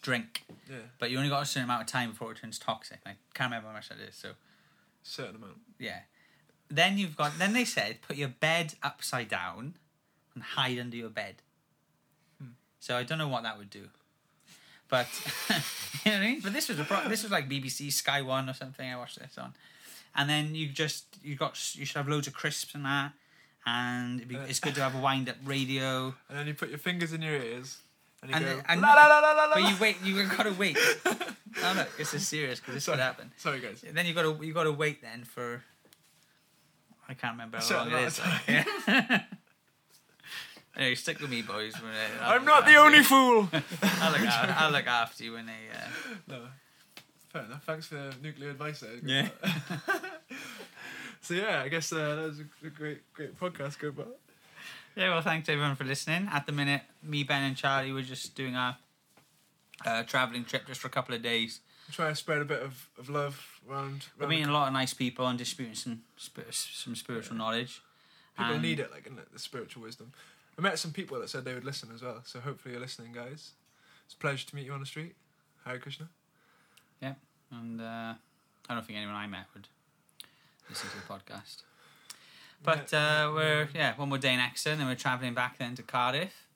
drink, 0.02 0.44
Yeah. 0.68 0.76
but 0.98 1.10
you 1.10 1.16
only 1.18 1.30
got 1.30 1.42
a 1.42 1.46
certain 1.46 1.64
amount 1.64 1.82
of 1.82 1.86
time 1.88 2.10
before 2.10 2.32
it 2.32 2.38
turns 2.38 2.58
toxic. 2.58 3.00
I 3.06 3.16
can't 3.34 3.50
remember 3.50 3.68
how 3.68 3.74
much 3.74 3.88
that 3.88 3.98
is. 4.00 4.14
So 4.16 4.34
Certain 5.02 5.36
amount. 5.36 5.58
yeah. 5.78 6.00
Then 6.68 6.98
you've 6.98 7.16
got. 7.16 7.38
Then 7.38 7.52
they 7.52 7.64
said 7.64 8.00
put 8.02 8.16
your 8.16 8.28
bed 8.28 8.74
upside 8.82 9.28
down 9.28 9.74
and 10.34 10.42
hide 10.42 10.78
under 10.78 10.96
your 10.96 11.10
bed. 11.10 11.36
Hmm. 12.38 12.52
So 12.80 12.96
I 12.96 13.02
don't 13.04 13.18
know 13.18 13.28
what 13.28 13.42
that 13.44 13.58
would 13.58 13.70
do, 13.70 13.88
but 14.88 15.06
you 15.50 15.54
know 16.10 16.12
what 16.12 16.12
I 16.12 16.20
mean. 16.20 16.40
But 16.40 16.52
this 16.54 16.68
was 16.68 16.78
a 16.78 16.84
pro- 16.84 17.08
this 17.08 17.22
was 17.22 17.30
like 17.32 17.48
BBC 17.48 17.92
Sky 17.92 18.22
One 18.22 18.48
or 18.48 18.54
something. 18.54 18.88
I 18.90 18.96
watched 18.96 19.18
this 19.18 19.36
on, 19.38 19.52
and 20.14 20.28
then 20.30 20.54
you 20.54 20.68
just 20.68 21.04
you 21.22 21.34
got 21.36 21.52
you 21.76 21.84
should 21.84 21.98
have 21.98 22.08
loads 22.08 22.26
of 22.26 22.32
crisps 22.32 22.74
and 22.74 22.84
that, 22.86 23.12
and 23.66 24.18
it'd 24.20 24.28
be, 24.28 24.36
it's 24.36 24.60
good 24.60 24.74
to 24.76 24.80
have 24.82 24.94
a 24.94 25.00
wind 25.00 25.28
up 25.28 25.36
radio. 25.44 26.14
And 26.28 26.38
then 26.38 26.46
you 26.46 26.54
put 26.54 26.68
your 26.70 26.78
fingers 26.78 27.12
in 27.12 27.22
your 27.22 27.34
ears 27.34 27.78
and 28.22 28.30
you 28.30 28.36
And 28.36 28.44
go. 28.44 28.50
then- 28.56 28.64
and- 28.68 28.80
la, 28.80 28.94
la, 28.94 29.06
la, 29.06 29.20
la, 29.20 29.32
la, 29.32 29.44
la. 29.46 29.54
But 29.54 29.70
you 29.70 29.76
wait. 29.80 29.96
You've 30.04 30.36
gotta 30.36 30.52
wait. 30.52 30.76
no, 31.60 31.74
no, 31.74 31.84
this 31.98 32.14
is 32.14 32.26
serious 32.26 32.58
because 32.60 32.74
this 32.74 32.84
could 32.86 32.92
Sorry. 32.92 33.02
happen. 33.02 33.32
Sorry, 33.36 33.60
guys. 33.60 33.84
Then 33.88 34.06
you 34.06 34.14
gotta 34.14 34.44
you 34.44 34.52
gotta 34.54 34.72
wait 34.72 35.02
then 35.02 35.24
for. 35.24 35.62
I 37.08 37.14
can't 37.14 37.34
remember 37.34 37.58
how 37.58 37.76
long 37.78 37.92
it 37.92 38.06
is. 38.06 38.18
like, 38.20 38.40
yeah. 38.48 39.22
anyway, 40.76 40.94
stick 40.94 41.20
with 41.20 41.30
me, 41.30 41.42
boys. 41.42 41.74
I- 42.20 42.34
I'm 42.34 42.44
not 42.44 42.64
the 42.64 42.76
only 42.76 42.98
you. 42.98 43.04
fool. 43.04 43.48
I'll 43.82 44.12
look, 44.12 44.20
after, 44.20 44.54
I'll 44.58 44.70
look 44.70 44.86
after 44.86 45.24
you 45.24 45.32
when 45.34 45.46
they. 45.46 45.52
Uh... 45.74 46.14
no. 46.28 46.38
Fair 47.28 47.42
enough. 47.44 47.64
Thanks 47.64 47.86
for 47.86 47.94
the 47.96 48.14
nuclear 48.22 48.50
advice 48.50 48.80
there. 48.80 48.96
Yeah. 49.02 49.28
So 51.22 51.34
yeah, 51.34 51.62
I 51.64 51.68
guess 51.68 51.92
uh, 51.92 52.16
that 52.16 52.28
was 52.28 52.40
a, 52.40 52.68
great, 52.68 53.12
great 53.14 53.38
podcast. 53.40 53.78
Good, 53.78 53.96
but 53.96 54.18
Yeah, 54.96 55.10
well, 55.10 55.22
thanks 55.22 55.48
everyone 55.48 55.76
for 55.76 55.84
listening. 55.84 56.28
At 56.30 56.46
the 56.46 56.52
minute, 56.52 56.82
me, 57.02 57.22
Ben, 57.24 57.42
and 57.44 57.56
Charlie 57.56 57.92
were 57.92 58.02
just 58.02 58.34
doing 58.34 58.54
our 58.56 58.76
uh, 59.86 60.02
traveling 60.02 60.44
trip 60.44 60.66
just 60.66 60.80
for 60.80 60.88
a 60.88 60.90
couple 60.90 61.14
of 61.14 61.22
days. 61.22 61.60
try 61.90 62.08
to 62.08 62.14
spread 62.14 62.40
a 62.42 62.44
bit 62.44 62.62
of, 62.62 62.88
of 62.98 63.08
love 63.08 63.60
around. 63.68 64.06
We're 64.18 64.26
meeting 64.28 64.48
a 64.48 64.52
lot 64.52 64.66
of 64.66 64.72
nice 64.72 64.92
people 64.94 65.26
and 65.26 65.38
disputing 65.38 65.74
some 65.74 66.02
some 66.50 66.94
spiritual 66.94 67.36
knowledge. 67.36 67.80
People 68.36 68.54
And- 68.54 68.62
need 68.62 68.80
it, 68.80 68.90
like 68.90 69.06
in 69.06 69.16
the, 69.16 69.22
the 69.32 69.38
spiritual 69.38 69.82
wisdom. 69.82 70.12
I 70.58 70.60
met 70.60 70.78
some 70.78 70.92
people 70.92 71.18
that 71.20 71.30
said 71.30 71.44
they 71.46 71.54
would 71.54 71.64
listen 71.64 71.88
as 71.94 72.02
well, 72.02 72.20
so 72.24 72.38
hopefully 72.40 72.72
you're 72.74 72.80
listening, 72.82 73.12
guys. 73.12 73.52
It's 74.04 74.12
a 74.14 74.18
pleasure 74.18 74.46
to 74.48 74.54
meet 74.56 74.66
you 74.66 74.72
on 74.72 74.80
the 74.80 74.86
street. 74.86 75.14
Hare 75.64 75.78
Krishna. 75.78 76.08
Yeah, 77.00 77.14
and 77.50 77.80
uh, 77.80 78.14
I 78.68 78.74
don't 78.74 78.84
think 78.86 78.98
anyone 78.98 79.14
I 79.16 79.26
met 79.26 79.46
would 79.54 79.68
listen 80.72 80.88
to 80.90 80.96
the 80.96 81.02
podcast. 81.14 81.62
But 82.64 82.94
uh, 82.94 83.30
we're 83.34 83.68
yeah 83.74 83.94
one 83.96 84.08
more 84.08 84.18
day 84.18 84.32
in 84.34 84.40
Exeter, 84.40 84.76
and 84.80 84.88
we're 84.88 84.94
travelling 84.94 85.34
back 85.34 85.58
then 85.58 85.74
to 85.74 85.82
Cardiff. 85.82 86.46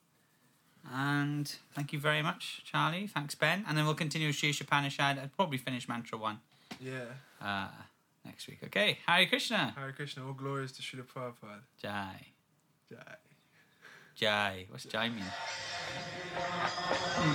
And 0.94 1.52
thank 1.74 1.92
you 1.92 1.98
very 1.98 2.22
much, 2.22 2.62
Charlie. 2.64 3.08
Thanks, 3.08 3.34
Ben. 3.34 3.64
And 3.68 3.76
then 3.76 3.84
we'll 3.86 3.94
continue 3.94 4.28
with 4.28 4.36
Shri 4.36 4.54
Upanishad. 4.60 5.18
I'd 5.18 5.34
probably 5.36 5.58
finish 5.58 5.88
Mantra 5.88 6.16
one 6.16 6.38
Yeah. 6.80 7.06
uh, 7.42 7.68
next 8.24 8.46
week. 8.48 8.60
Okay, 8.64 8.98
Hare 9.06 9.26
Krishna. 9.26 9.74
Hare 9.76 9.92
Krishna. 9.92 10.24
All 10.26 10.32
glories 10.32 10.72
to 10.72 10.82
Srila 10.82 11.04
Prabhupada. 11.12 11.60
Jai. 11.82 12.26
Jai. 12.90 13.16
Jai. 14.16 14.64
What's 14.70 14.86
Jai 14.86 15.10
mean? 15.10 15.24